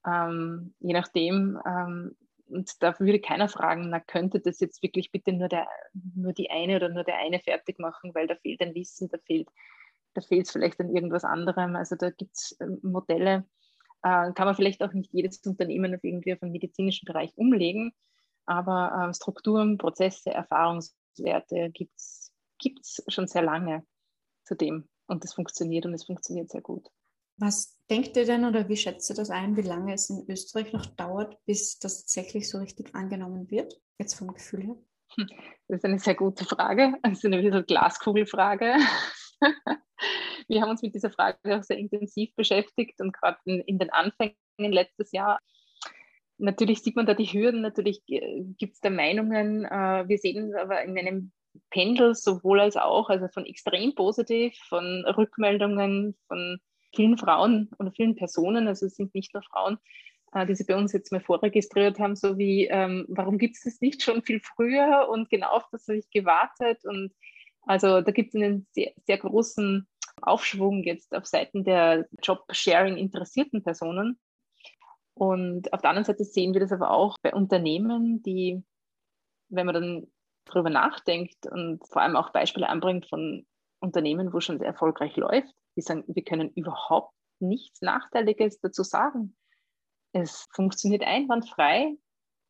ähm, 0.06 0.74
je 0.80 0.92
nachdem. 0.92 1.58
Ähm, 1.66 2.16
und 2.46 2.82
da 2.82 2.98
würde 2.98 3.20
keiner 3.20 3.48
fragen, 3.48 3.90
na 3.90 4.00
könnte 4.00 4.40
das 4.40 4.60
jetzt 4.60 4.82
wirklich 4.82 5.10
bitte 5.10 5.32
nur, 5.32 5.48
der, 5.48 5.68
nur 6.14 6.32
die 6.32 6.50
eine 6.50 6.76
oder 6.76 6.88
nur 6.88 7.04
der 7.04 7.18
eine 7.18 7.40
fertig 7.40 7.78
machen, 7.78 8.14
weil 8.14 8.26
da 8.26 8.36
fehlt 8.36 8.62
ein 8.62 8.74
Wissen, 8.74 9.08
da 9.08 9.18
fehlt 9.18 9.48
da 10.14 10.20
fehlt 10.20 10.46
es 10.46 10.52
vielleicht 10.52 10.80
an 10.80 10.94
irgendwas 10.94 11.24
anderem. 11.24 11.76
Also 11.76 11.96
da 11.96 12.10
gibt 12.10 12.36
es 12.36 12.56
ähm, 12.60 12.78
Modelle, 12.82 13.46
äh, 14.02 14.32
kann 14.32 14.46
man 14.46 14.54
vielleicht 14.54 14.82
auch 14.82 14.92
nicht 14.92 15.12
jedes 15.12 15.38
Unternehmen 15.44 15.94
auf 15.94 16.04
irgendwie 16.04 16.32
auf 16.32 16.42
einen 16.42 16.52
medizinischen 16.52 17.06
Bereich 17.06 17.32
umlegen, 17.36 17.92
aber 18.46 19.08
äh, 19.10 19.14
Strukturen, 19.14 19.78
Prozesse, 19.78 20.30
Erfahrungswerte 20.30 21.70
gibt 21.70 21.92
es 21.98 23.04
schon 23.08 23.26
sehr 23.26 23.42
lange 23.42 23.84
zu 24.44 24.54
dem 24.54 24.88
und 25.06 25.24
es 25.24 25.34
funktioniert 25.34 25.86
und 25.86 25.94
es 25.94 26.04
funktioniert 26.04 26.50
sehr 26.50 26.62
gut. 26.62 26.88
Was 27.36 27.78
denkt 27.88 28.16
ihr 28.16 28.26
denn 28.26 28.44
oder 28.44 28.68
wie 28.68 28.76
schätzt 28.76 29.10
ihr 29.10 29.16
das 29.16 29.30
ein, 29.30 29.56
wie 29.56 29.62
lange 29.62 29.94
es 29.94 30.10
in 30.10 30.24
Österreich 30.28 30.72
noch 30.72 30.86
dauert, 30.86 31.38
bis 31.44 31.78
das 31.78 32.00
tatsächlich 32.00 32.48
so 32.50 32.58
richtig 32.58 32.94
angenommen 32.94 33.50
wird? 33.50 33.80
Jetzt 33.98 34.14
vom 34.14 34.32
Gefühl 34.32 34.62
her. 34.62 34.76
Das 35.68 35.78
ist 35.78 35.84
eine 35.84 35.98
sehr 35.98 36.14
gute 36.14 36.44
Frage. 36.44 36.94
Das 37.02 37.12
ist 37.12 37.24
eine 37.24 37.42
bisschen 37.42 37.66
Glaskugelfrage. 37.66 38.74
Wir 40.48 40.62
haben 40.62 40.70
uns 40.70 40.82
mit 40.82 40.94
dieser 40.94 41.10
Frage 41.10 41.38
auch 41.58 41.62
sehr 41.62 41.78
intensiv 41.78 42.34
beschäftigt 42.34 43.00
und 43.00 43.12
gerade 43.12 43.38
in, 43.44 43.78
den 43.78 43.90
Anfängen 43.90 44.36
letztes 44.58 45.12
Jahr. 45.12 45.38
Natürlich 46.38 46.82
sieht 46.82 46.96
man 46.96 47.06
da 47.06 47.14
die 47.14 47.26
Hürden, 47.26 47.62
natürlich 47.62 48.02
gibt 48.06 48.74
es 48.74 48.80
da 48.80 48.90
Meinungen. 48.90 49.64
Äh, 49.64 50.08
wir 50.08 50.18
sehen 50.18 50.54
aber 50.54 50.82
in 50.82 50.96
einem 50.96 51.32
Pendel 51.70 52.14
sowohl 52.14 52.60
als 52.60 52.76
auch, 52.76 53.10
also 53.10 53.28
von 53.28 53.44
extrem 53.44 53.94
positiv, 53.94 54.56
von 54.68 55.04
Rückmeldungen 55.04 56.16
von 56.28 56.60
vielen 56.94 57.18
Frauen 57.18 57.70
oder 57.78 57.92
vielen 57.92 58.16
Personen, 58.16 58.68
also 58.68 58.86
es 58.86 58.96
sind 58.96 59.14
nicht 59.14 59.34
nur 59.34 59.42
Frauen, 59.42 59.78
äh, 60.32 60.46
die 60.46 60.54
sie 60.54 60.64
bei 60.64 60.76
uns 60.76 60.92
jetzt 60.92 61.12
mal 61.12 61.20
vorregistriert 61.20 61.98
haben, 61.98 62.16
so 62.16 62.38
wie, 62.38 62.66
ähm, 62.66 63.06
warum 63.08 63.38
gibt 63.38 63.56
es 63.56 63.64
das 63.64 63.80
nicht 63.80 64.02
schon 64.02 64.22
viel 64.22 64.40
früher 64.40 65.08
und 65.10 65.28
genau 65.30 65.48
auf 65.50 65.64
das 65.70 65.86
habe 65.88 65.98
ich 65.98 66.10
gewartet 66.10 66.84
und 66.84 67.12
also 67.68 68.00
da 68.00 68.12
gibt 68.12 68.30
es 68.30 68.34
einen 68.34 68.66
sehr, 68.72 68.92
sehr 69.06 69.18
großen 69.18 69.86
Aufschwung 70.22 70.82
jetzt 70.84 71.14
auf 71.14 71.26
Seiten 71.26 71.64
der 71.64 72.08
Job-Sharing 72.22 72.96
interessierten 72.96 73.62
Personen. 73.62 74.18
Und 75.12 75.70
auf 75.74 75.82
der 75.82 75.90
anderen 75.90 76.06
Seite 76.06 76.24
sehen 76.24 76.54
wir 76.54 76.62
das 76.62 76.72
aber 76.72 76.90
auch 76.90 77.18
bei 77.20 77.34
Unternehmen, 77.34 78.22
die, 78.22 78.64
wenn 79.50 79.66
man 79.66 79.74
dann 79.74 80.06
darüber 80.46 80.70
nachdenkt 80.70 81.46
und 81.46 81.86
vor 81.86 82.00
allem 82.00 82.16
auch 82.16 82.30
Beispiele 82.30 82.70
anbringt 82.70 83.06
von 83.06 83.46
Unternehmen, 83.80 84.32
wo 84.32 84.40
schon 84.40 84.58
sehr 84.58 84.68
erfolgreich 84.68 85.14
läuft, 85.16 85.54
die 85.76 85.82
sagen, 85.82 86.04
wir 86.06 86.24
können 86.24 86.50
überhaupt 86.54 87.12
nichts 87.38 87.82
Nachteiliges 87.82 88.60
dazu 88.60 88.82
sagen. 88.82 89.36
Es 90.12 90.48
funktioniert 90.54 91.02
einwandfrei. 91.02 91.98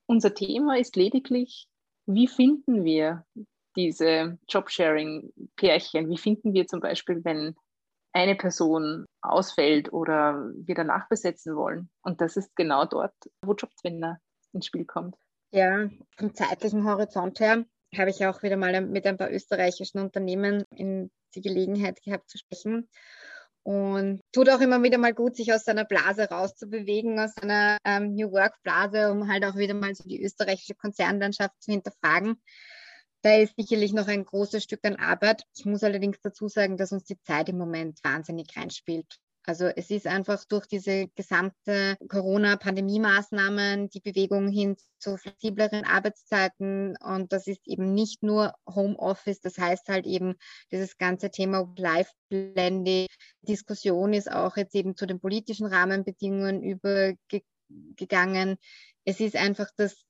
Unser 0.06 0.32
Thema 0.32 0.78
ist 0.78 0.94
lediglich, 0.94 1.66
wie 2.06 2.28
finden 2.28 2.84
wir 2.84 3.26
diese 3.78 4.38
Jobsharing-Pärchen? 4.48 6.10
Wie 6.10 6.18
finden 6.18 6.52
wir 6.52 6.66
zum 6.66 6.80
Beispiel, 6.80 7.24
wenn 7.24 7.54
eine 8.12 8.34
Person 8.34 9.06
ausfällt 9.22 9.92
oder 9.92 10.50
wir 10.54 10.74
danach 10.74 11.08
besetzen 11.08 11.54
wollen? 11.54 11.88
Und 12.02 12.20
das 12.20 12.36
ist 12.36 12.56
genau 12.56 12.84
dort, 12.84 13.14
wo 13.42 13.54
Jobtrainer 13.54 14.18
ins 14.52 14.66
Spiel 14.66 14.84
kommt. 14.84 15.14
Ja, 15.52 15.88
vom 16.18 16.34
zeitlichen 16.34 16.84
Horizont 16.84 17.38
her 17.38 17.64
habe 17.96 18.10
ich 18.10 18.26
auch 18.26 18.42
wieder 18.42 18.56
mal 18.56 18.80
mit 18.80 19.06
ein 19.06 19.16
paar 19.16 19.30
österreichischen 19.30 20.00
Unternehmen 20.00 20.64
in 20.74 21.10
die 21.34 21.40
Gelegenheit 21.40 22.02
gehabt 22.02 22.28
zu 22.28 22.36
sprechen. 22.36 22.88
Und 23.62 24.20
tut 24.32 24.48
auch 24.48 24.60
immer 24.60 24.82
wieder 24.82 24.98
mal 24.98 25.14
gut, 25.14 25.36
sich 25.36 25.52
aus 25.52 25.64
seiner 25.64 25.84
Blase 25.84 26.28
rauszubewegen, 26.28 27.20
aus 27.20 27.34
seiner 27.34 27.76
ähm, 27.84 28.14
New 28.14 28.32
Work 28.32 28.54
Blase, 28.62 29.12
um 29.12 29.30
halt 29.30 29.44
auch 29.44 29.56
wieder 29.56 29.74
mal 29.74 29.94
so 29.94 30.08
die 30.08 30.22
österreichische 30.22 30.74
Konzernlandschaft 30.74 31.54
zu 31.62 31.72
hinterfragen. 31.72 32.40
Da 33.22 33.36
ist 33.36 33.54
sicherlich 33.56 33.92
noch 33.92 34.06
ein 34.06 34.24
großes 34.24 34.62
Stück 34.62 34.84
an 34.84 34.96
Arbeit. 34.96 35.42
Ich 35.56 35.64
muss 35.64 35.82
allerdings 35.82 36.20
dazu 36.22 36.48
sagen, 36.48 36.76
dass 36.76 36.92
uns 36.92 37.04
die 37.04 37.20
Zeit 37.22 37.48
im 37.48 37.58
Moment 37.58 37.98
wahnsinnig 38.04 38.56
reinspielt. 38.56 39.18
Also 39.48 39.64
es 39.64 39.90
ist 39.90 40.06
einfach 40.06 40.44
durch 40.44 40.66
diese 40.66 41.08
gesamte 41.14 41.96
Corona-Pandemie-Maßnahmen 42.06 43.88
die 43.88 44.00
Bewegung 44.00 44.50
hin 44.50 44.76
zu 44.98 45.16
flexibleren 45.16 45.84
Arbeitszeiten 45.86 46.98
und 46.98 47.32
das 47.32 47.46
ist 47.46 47.66
eben 47.66 47.94
nicht 47.94 48.22
nur 48.22 48.52
Homeoffice, 48.68 49.40
das 49.40 49.56
heißt 49.56 49.88
halt 49.88 50.04
eben 50.04 50.34
dieses 50.70 50.98
ganze 50.98 51.30
Thema 51.30 51.72
Life-Blending. 51.78 53.06
Diskussion 53.40 54.12
ist 54.12 54.30
auch 54.30 54.58
jetzt 54.58 54.74
eben 54.74 54.96
zu 54.96 55.06
den 55.06 55.18
politischen 55.18 55.66
Rahmenbedingungen 55.66 56.62
übergegangen. 56.62 58.58
Es 59.06 59.18
ist 59.18 59.34
einfach 59.34 59.70
das, 59.76 60.04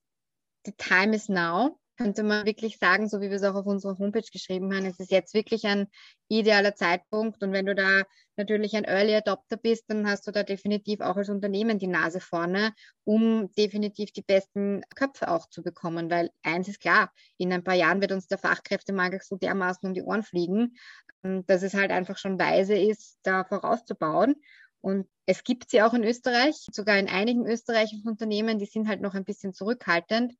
the 0.66 0.72
time 0.76 1.14
is 1.14 1.28
now 1.28 1.78
könnte 1.98 2.22
man 2.22 2.46
wirklich 2.46 2.78
sagen, 2.78 3.08
so 3.08 3.20
wie 3.20 3.28
wir 3.28 3.36
es 3.36 3.42
auch 3.42 3.56
auf 3.56 3.66
unserer 3.66 3.98
Homepage 3.98 4.28
geschrieben 4.32 4.72
haben, 4.72 4.86
es 4.86 5.00
ist 5.00 5.10
jetzt 5.10 5.34
wirklich 5.34 5.66
ein 5.66 5.88
idealer 6.28 6.76
Zeitpunkt. 6.76 7.42
Und 7.42 7.52
wenn 7.52 7.66
du 7.66 7.74
da 7.74 8.04
natürlich 8.36 8.76
ein 8.76 8.84
Early 8.84 9.16
Adopter 9.16 9.56
bist, 9.56 9.84
dann 9.88 10.08
hast 10.08 10.26
du 10.26 10.30
da 10.30 10.44
definitiv 10.44 11.00
auch 11.00 11.16
als 11.16 11.28
Unternehmen 11.28 11.80
die 11.80 11.88
Nase 11.88 12.20
vorne, 12.20 12.72
um 13.04 13.50
definitiv 13.58 14.12
die 14.12 14.22
besten 14.22 14.82
Köpfe 14.94 15.28
auch 15.28 15.48
zu 15.50 15.62
bekommen. 15.62 16.08
Weil 16.08 16.30
eins 16.44 16.68
ist 16.68 16.80
klar, 16.80 17.12
in 17.36 17.52
ein 17.52 17.64
paar 17.64 17.74
Jahren 17.74 18.00
wird 18.00 18.12
uns 18.12 18.28
der 18.28 18.38
Fachkräftemangel 18.38 19.20
so 19.22 19.36
dermaßen 19.36 19.88
um 19.88 19.94
die 19.94 20.02
Ohren 20.02 20.22
fliegen, 20.22 20.76
ähm, 21.24 21.44
dass 21.46 21.62
es 21.62 21.74
halt 21.74 21.90
einfach 21.90 22.16
schon 22.16 22.38
weise 22.38 22.76
ist, 22.76 23.18
da 23.24 23.42
vorauszubauen. 23.42 24.36
Und 24.80 25.08
es 25.26 25.42
gibt 25.42 25.68
sie 25.68 25.82
auch 25.82 25.94
in 25.94 26.04
Österreich, 26.04 26.54
sogar 26.70 26.96
in 26.96 27.08
einigen 27.08 27.44
österreichischen 27.44 28.08
Unternehmen, 28.08 28.60
die 28.60 28.66
sind 28.66 28.86
halt 28.86 29.00
noch 29.00 29.14
ein 29.14 29.24
bisschen 29.24 29.52
zurückhaltend. 29.52 30.34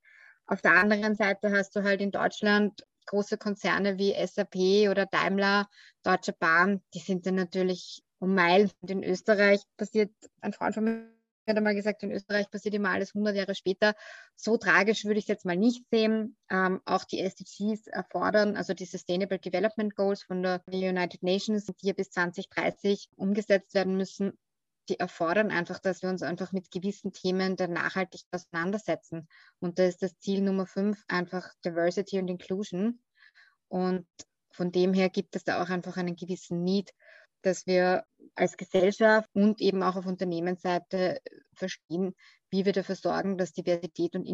Auf 0.49 0.63
der 0.63 0.73
anderen 0.73 1.15
Seite 1.15 1.53
hast 1.53 1.77
du 1.77 1.85
halt 1.85 2.01
in 2.01 2.11
Deutschland 2.11 2.85
große 3.07 3.37
Konzerne 3.39 3.99
wie 3.99 4.15
SAP 4.27 4.91
oder 4.91 5.07
Daimler, 5.07 5.69
Deutsche 6.03 6.33
Bahn, 6.33 6.83
die 6.95 7.01
sind 7.01 7.27
dann 7.27 7.35
natürlich 7.35 8.03
um 8.19 8.35
Meilen. 8.35 8.71
Und 8.81 8.91
in 8.91 9.05
Österreich 9.05 9.63
passiert, 9.77 10.11
ein 10.41 10.53
Freund 10.53 10.75
von 10.75 10.85
mir 10.85 11.19
hat 11.47 11.57
einmal 11.57 11.75
gesagt, 11.75 12.03
in 12.03 12.13
Österreich 12.13 12.51
passiert 12.51 12.75
immer 12.75 12.91
alles 12.91 13.15
100 13.15 13.35
Jahre 13.35 13.55
später. 13.55 13.95
So 14.37 14.57
tragisch 14.59 15.05
würde 15.05 15.19
ich 15.19 15.25
es 15.25 15.29
jetzt 15.29 15.47
mal 15.47 15.57
nicht 15.57 15.85
sehen. 15.91 16.37
Ähm, 16.51 16.81
auch 16.85 17.05
die 17.05 17.21
SDGs 17.21 17.87
erfordern, 17.87 18.57
also 18.57 18.75
die 18.75 18.85
Sustainable 18.85 19.39
Development 19.39 19.95
Goals 19.95 20.23
von 20.23 20.42
der 20.42 20.63
United 20.71 21.23
Nations, 21.23 21.65
die 21.65 21.75
hier 21.79 21.94
bis 21.94 22.11
2030 22.11 23.09
umgesetzt 23.17 23.75
werden 23.75 23.96
müssen, 23.96 24.38
die 24.89 24.99
erfordern 24.99 25.51
einfach, 25.51 25.79
dass 25.79 26.03
wir 26.03 26.09
uns 26.09 26.23
einfach 26.23 26.53
mit 26.53 26.71
gewissen 26.71 27.13
Themen 27.13 27.57
der 27.57 27.69
Nachhaltigkeit 27.69 28.29
auseinandersetzen. 28.33 29.29
Und 29.61 29.79
da 29.79 29.85
ist 29.85 30.03
das 30.03 30.19
Ziel 30.19 30.41
Nummer 30.43 30.67
fünf 30.67 31.03
einfach 31.09 31.49
Diversity 31.65 32.19
und 32.19 32.29
Inclusion. 32.29 33.01
Und 33.69 34.07
von 34.51 34.73
dem 34.73 34.95
her 34.95 35.11
gibt 35.11 35.37
es 35.37 35.45
da 35.45 35.63
auch 35.63 35.69
einfach 35.69 35.97
einen 35.97 36.17
gewissen 36.17 36.65
Need, 36.65 36.93
dass 37.43 37.67
wir 37.67 38.05
als 38.35 38.57
Gesellschaft 38.57 39.29
und 39.33 39.61
eben 39.61 39.83
auch 39.83 39.97
auf 39.97 40.07
Unternehmensseite 40.07 41.21
verstehen, 41.55 42.15
wie 42.51 42.65
wir 42.65 42.73
dafür 42.73 42.97
sorgen, 42.97 43.39
dass 43.39 43.53
Diversität 43.53 44.17
und 44.17 44.25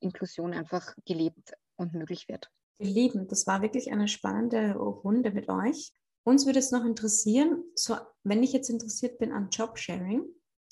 Inklusion 0.00 0.52
einfach 0.52 0.94
gelebt 1.06 1.52
und 1.76 1.94
möglich 1.94 2.28
wird. 2.28 2.50
Ihr 2.78 2.90
Lieben, 2.90 3.28
das 3.28 3.46
war 3.46 3.62
wirklich 3.62 3.92
eine 3.92 4.08
spannende 4.08 4.74
Runde 4.74 5.30
mit 5.30 5.48
euch. 5.48 5.92
Uns 6.24 6.46
würde 6.46 6.60
es 6.60 6.70
noch 6.70 6.84
interessieren, 6.84 7.64
so, 7.74 7.96
wenn 8.22 8.42
ich 8.42 8.52
jetzt 8.52 8.70
interessiert 8.70 9.18
bin 9.18 9.32
an 9.32 9.48
Jobsharing, 9.50 10.24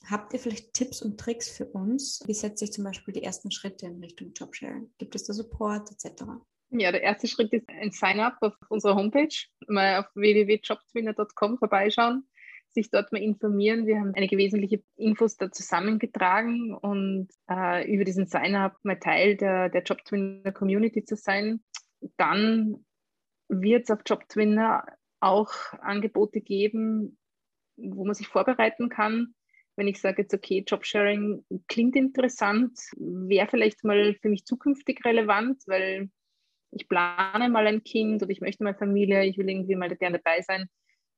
habt 0.07 0.33
ihr 0.33 0.39
vielleicht 0.39 0.75
Tipps 0.75 1.03
und 1.03 1.19
Tricks 1.19 1.49
für 1.49 1.67
uns? 1.67 2.23
Wie 2.27 2.35
setze 2.35 2.65
ich 2.65 2.73
zum 2.73 2.85
Beispiel 2.85 3.13
die 3.13 3.25
ersten 3.25 3.51
Schritte 3.51 3.87
in 3.87 4.01
Richtung 4.01 4.33
Jobsharing? 4.33 4.93
Gibt 4.99 5.15
es 5.15 5.25
da 5.25 5.33
Support 5.33 5.91
etc.? 5.91 6.25
Ja, 6.71 6.93
der 6.93 7.03
erste 7.03 7.27
Schritt 7.27 7.53
ist 7.53 7.69
ein 7.69 7.91
Sign-up 7.91 8.37
auf 8.43 8.55
unserer 8.69 8.95
Homepage, 8.95 9.35
mal 9.67 9.99
auf 9.99 10.07
www.jobtwinner.com 10.15 11.59
vorbeischauen, 11.59 12.29
sich 12.69 12.91
dort 12.91 13.11
mal 13.11 13.21
informieren. 13.21 13.87
Wir 13.87 13.99
haben 13.99 14.15
einige 14.15 14.39
wesentliche 14.39 14.85
Infos 14.95 15.37
da 15.37 15.51
zusammengetragen 15.51 16.73
und 16.75 17.29
äh, 17.51 17.93
über 17.93 18.05
diesen 18.05 18.27
Sign-up 18.27 18.77
mal 18.85 19.01
Teil 19.01 19.37
der, 19.37 19.69
der 19.69 19.83
Jobtwinner 19.83 20.53
Community 20.53 21.05
zu 21.05 21.17
sein. 21.17 21.61
Dann 22.17 22.85
wird 23.49 23.83
es 23.83 23.91
auf 23.91 24.03
Jobtwinner 24.07 24.85
auch 25.21 25.53
Angebote 25.81 26.41
geben, 26.41 27.19
wo 27.77 28.05
man 28.05 28.15
sich 28.15 28.29
vorbereiten 28.29 28.89
kann. 28.89 29.35
Wenn 29.77 29.89
ich 29.89 30.01
sage 30.01 30.23
jetzt, 30.23 30.35
okay, 30.35 30.65
Jobsharing 30.67 31.45
klingt 31.69 31.97
interessant, 31.97 32.79
wäre 32.97 33.49
vielleicht 33.49 33.85
mal 33.85 34.15
für 34.21 34.29
mich 34.29 34.45
zukünftig 34.45 35.05
relevant, 35.05 35.63
weil 35.67 36.11
ich 36.73 36.89
plane 36.89 37.49
mal 37.49 37.67
ein 37.67 37.83
Kind 37.83 38.23
oder 38.23 38.31
ich 38.31 38.41
möchte 38.41 38.65
mal 38.65 38.75
Familie, 38.75 39.25
ich 39.25 39.39
will 39.39 39.49
irgendwie 39.49 39.77
mal 39.77 39.95
gerne 39.97 40.19
dabei 40.19 40.43
sein, 40.43 40.69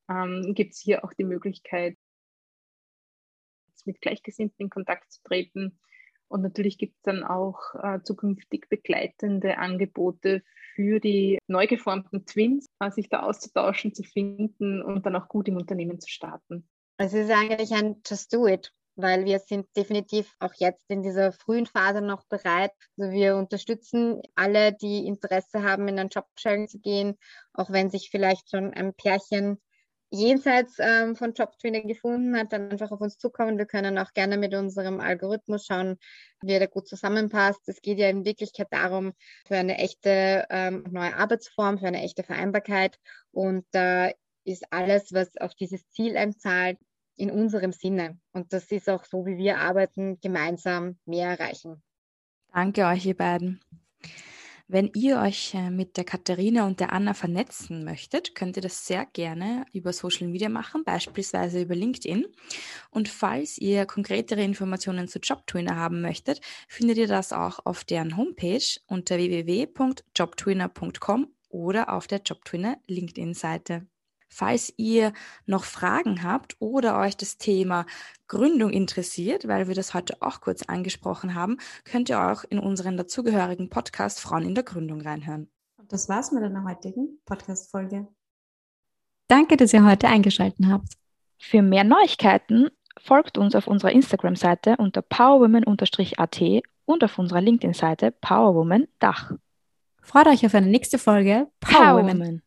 ähm, 0.09 0.55
gibt 0.55 0.75
es 0.75 0.81
hier 0.81 1.05
auch 1.05 1.13
die 1.13 1.25
Möglichkeit, 1.25 1.97
mit 3.85 4.01
Gleichgesinnten 4.01 4.57
in 4.59 4.71
Kontakt 4.71 5.13
zu 5.13 5.23
treten. 5.25 5.79
Und 6.29 6.43
natürlich 6.43 6.79
gibt 6.79 6.95
es 6.97 7.03
dann 7.03 7.25
auch 7.25 7.75
äh, 7.83 8.01
zukünftig 8.03 8.69
begleitende 8.69 9.59
Angebote 9.59 10.43
für 10.75 10.99
die 10.99 11.39
neu 11.47 11.67
geformten 11.67 12.25
Twins, 12.25 12.67
sich 12.91 13.09
da 13.09 13.23
auszutauschen, 13.23 13.95
zu 13.95 14.03
finden 14.03 14.83
und 14.83 15.07
dann 15.07 15.17
auch 15.17 15.29
gut 15.29 15.49
im 15.49 15.57
Unternehmen 15.57 16.01
zu 16.01 16.09
starten. 16.09 16.69
Also 16.99 17.19
es 17.19 17.27
ist 17.27 17.35
eigentlich 17.35 17.73
ein 17.73 18.03
Just 18.07 18.33
Do 18.33 18.47
It, 18.47 18.73
weil 18.97 19.25
wir 19.25 19.39
sind 19.39 19.67
definitiv 19.77 20.35
auch 20.39 20.53
jetzt 20.57 20.85
in 20.89 21.03
dieser 21.03 21.33
frühen 21.33 21.67
Phase 21.67 22.01
noch 22.01 22.25
bereit. 22.27 22.73
Also 22.99 23.13
wir 23.13 23.37
unterstützen 23.37 24.21
alle, 24.35 24.73
die 24.73 25.07
Interesse 25.07 25.63
haben, 25.63 25.89
in 25.89 25.99
ein 25.99 26.09
Jobsharing 26.09 26.69
zu 26.69 26.79
gehen, 26.79 27.19
auch 27.55 27.71
wenn 27.71 27.91
sich 27.91 28.11
vielleicht 28.11 28.51
schon 28.51 28.73
ein 28.75 28.95
Pärchen 28.95 29.61
jenseits 30.13 30.77
ähm, 30.79 31.17
von 31.17 31.33
Jobtrainer 31.33 31.81
gefunden 31.81 32.37
hat, 32.37 32.53
dann 32.53 32.71
einfach 32.71 32.91
auf 32.91 33.01
uns 33.01 33.17
zukommen. 33.17 33.57
Wir 33.57 33.65
können 33.65 33.99
auch 33.99 34.13
gerne 34.13 34.37
mit 34.37 34.55
unserem 34.55 35.01
Algorithmus 35.01 35.65
schauen, 35.67 35.97
wie 36.43 36.53
er 36.53 36.61
da 36.61 36.67
gut 36.67 36.87
zusammenpasst. 36.87 37.67
Es 37.67 37.81
geht 37.81 37.99
ja 37.99 38.11
in 38.11 38.25
Wirklichkeit 38.25 38.69
darum, 38.71 39.15
für 39.47 39.57
eine 39.57 39.79
echte 39.79 40.47
ähm, 40.51 40.85
neue 40.91 41.17
Arbeitsform, 41.17 41.79
für 41.79 41.87
eine 41.87 42.03
echte 42.03 42.23
Vereinbarkeit. 42.23 42.99
Und 43.31 43.65
da 43.73 44.09
äh, 44.09 44.15
ist 44.45 44.65
alles, 44.71 45.13
was 45.13 45.37
auf 45.39 45.55
dieses 45.55 45.89
Ziel 45.91 46.17
einzahlt, 46.17 46.79
in 47.17 47.31
unserem 47.31 47.73
Sinne. 47.73 48.19
Und 48.33 48.53
das 48.53 48.71
ist 48.71 48.91
auch 48.91 49.05
so, 49.05 49.25
wie 49.25 49.37
wir 49.37 49.59
arbeiten, 49.59 50.21
gemeinsam 50.21 50.99
mehr 51.07 51.31
erreichen. 51.31 51.83
Danke 52.53 52.85
euch, 52.85 53.07
ihr 53.07 53.17
beiden. 53.17 53.61
Wenn 54.73 54.91
ihr 54.95 55.21
euch 55.21 55.53
äh, 55.53 55.69
mit 55.69 55.99
der 55.99 56.05
Katharina 56.05 56.67
und 56.67 56.81
der 56.81 56.95
Anna 56.95 57.13
vernetzen 57.13 57.85
möchtet, 57.85 58.35
könnt 58.35 58.57
ihr 58.57 58.63
das 58.63 58.87
sehr 58.87 59.05
gerne 59.05 59.67
über 59.75 59.93
Social 59.93 60.29
Media 60.29 60.49
machen, 60.49 60.83
beispielsweise 60.83 61.61
über 61.61 61.75
LinkedIn. 61.75 62.25
Und 62.89 63.11
falls 63.11 63.59
ihr 63.59 63.85
konkretere 63.85 64.43
Informationen 64.43 65.09
zu 65.09 65.19
JobTwinner 65.19 65.77
haben 65.77 66.01
möchtet, 66.01 66.41
findet 66.69 66.97
ihr 66.97 67.07
das 67.07 67.35
auch 67.35 67.59
auf 67.67 67.85
deren 67.85 68.17
Homepage 68.17 68.65
unter 68.87 69.19
www.jobtwinner.com 69.19 71.29
oder 71.51 71.93
auf 71.93 72.07
der 72.07 72.23
JobTwinner 72.25 72.79
LinkedIn-Seite. 72.87 73.87
Falls 74.35 74.73
ihr 74.79 75.13
noch 75.45 75.65
Fragen 75.65 76.23
habt 76.23 76.57
oder 76.59 76.99
euch 76.99 77.19
das 77.19 77.37
Thema 77.37 77.85
Gründung 78.29 78.71
interessiert, 78.71 79.47
weil 79.47 79.69
wir 79.69 79.75
das 79.75 79.93
heute 79.93 80.17
auch 80.23 80.41
kurz 80.41 80.63
angesprochen 80.63 81.35
haben, 81.35 81.59
könnt 81.85 82.09
ihr 82.09 82.19
auch 82.19 82.43
in 82.45 82.59
unseren 82.59 82.97
dazugehörigen 82.97 83.69
Podcast 83.69 84.21
Frauen 84.21 84.47
in 84.47 84.55
der 84.55 84.65
Gründung 84.65 85.03
reinhören. 85.03 85.51
Und 85.77 85.93
das 85.93 86.09
war's 86.09 86.33
mit 86.33 86.43
einer 86.43 86.65
heutigen 86.65 87.21
Podcast-Folge. 87.27 88.09
Danke, 89.29 89.59
dass 89.59 89.75
ihr 89.75 89.85
heute 89.85 90.09
eingeschaltet 90.09 90.65
habt. 90.67 90.95
Für 91.39 91.61
mehr 91.61 91.85
Neuigkeiten 91.85 92.71
folgt 92.99 93.37
uns 93.37 93.55
auf 93.55 93.67
unserer 93.67 93.93
Instagram-Seite 93.93 94.77
unter 94.79 95.03
powerwomen-at 95.03 96.41
und 96.87 97.05
auf 97.05 97.19
unserer 97.19 97.43
LinkedIn-Seite 97.43 98.13
powerwoman-dach. 98.13 99.33
Freut 100.01 100.27
euch 100.29 100.47
auf 100.47 100.55
eine 100.55 100.69
nächste 100.69 100.99
Folge 100.99 101.49
Power, 101.61 102.01
Power. 102.01 102.41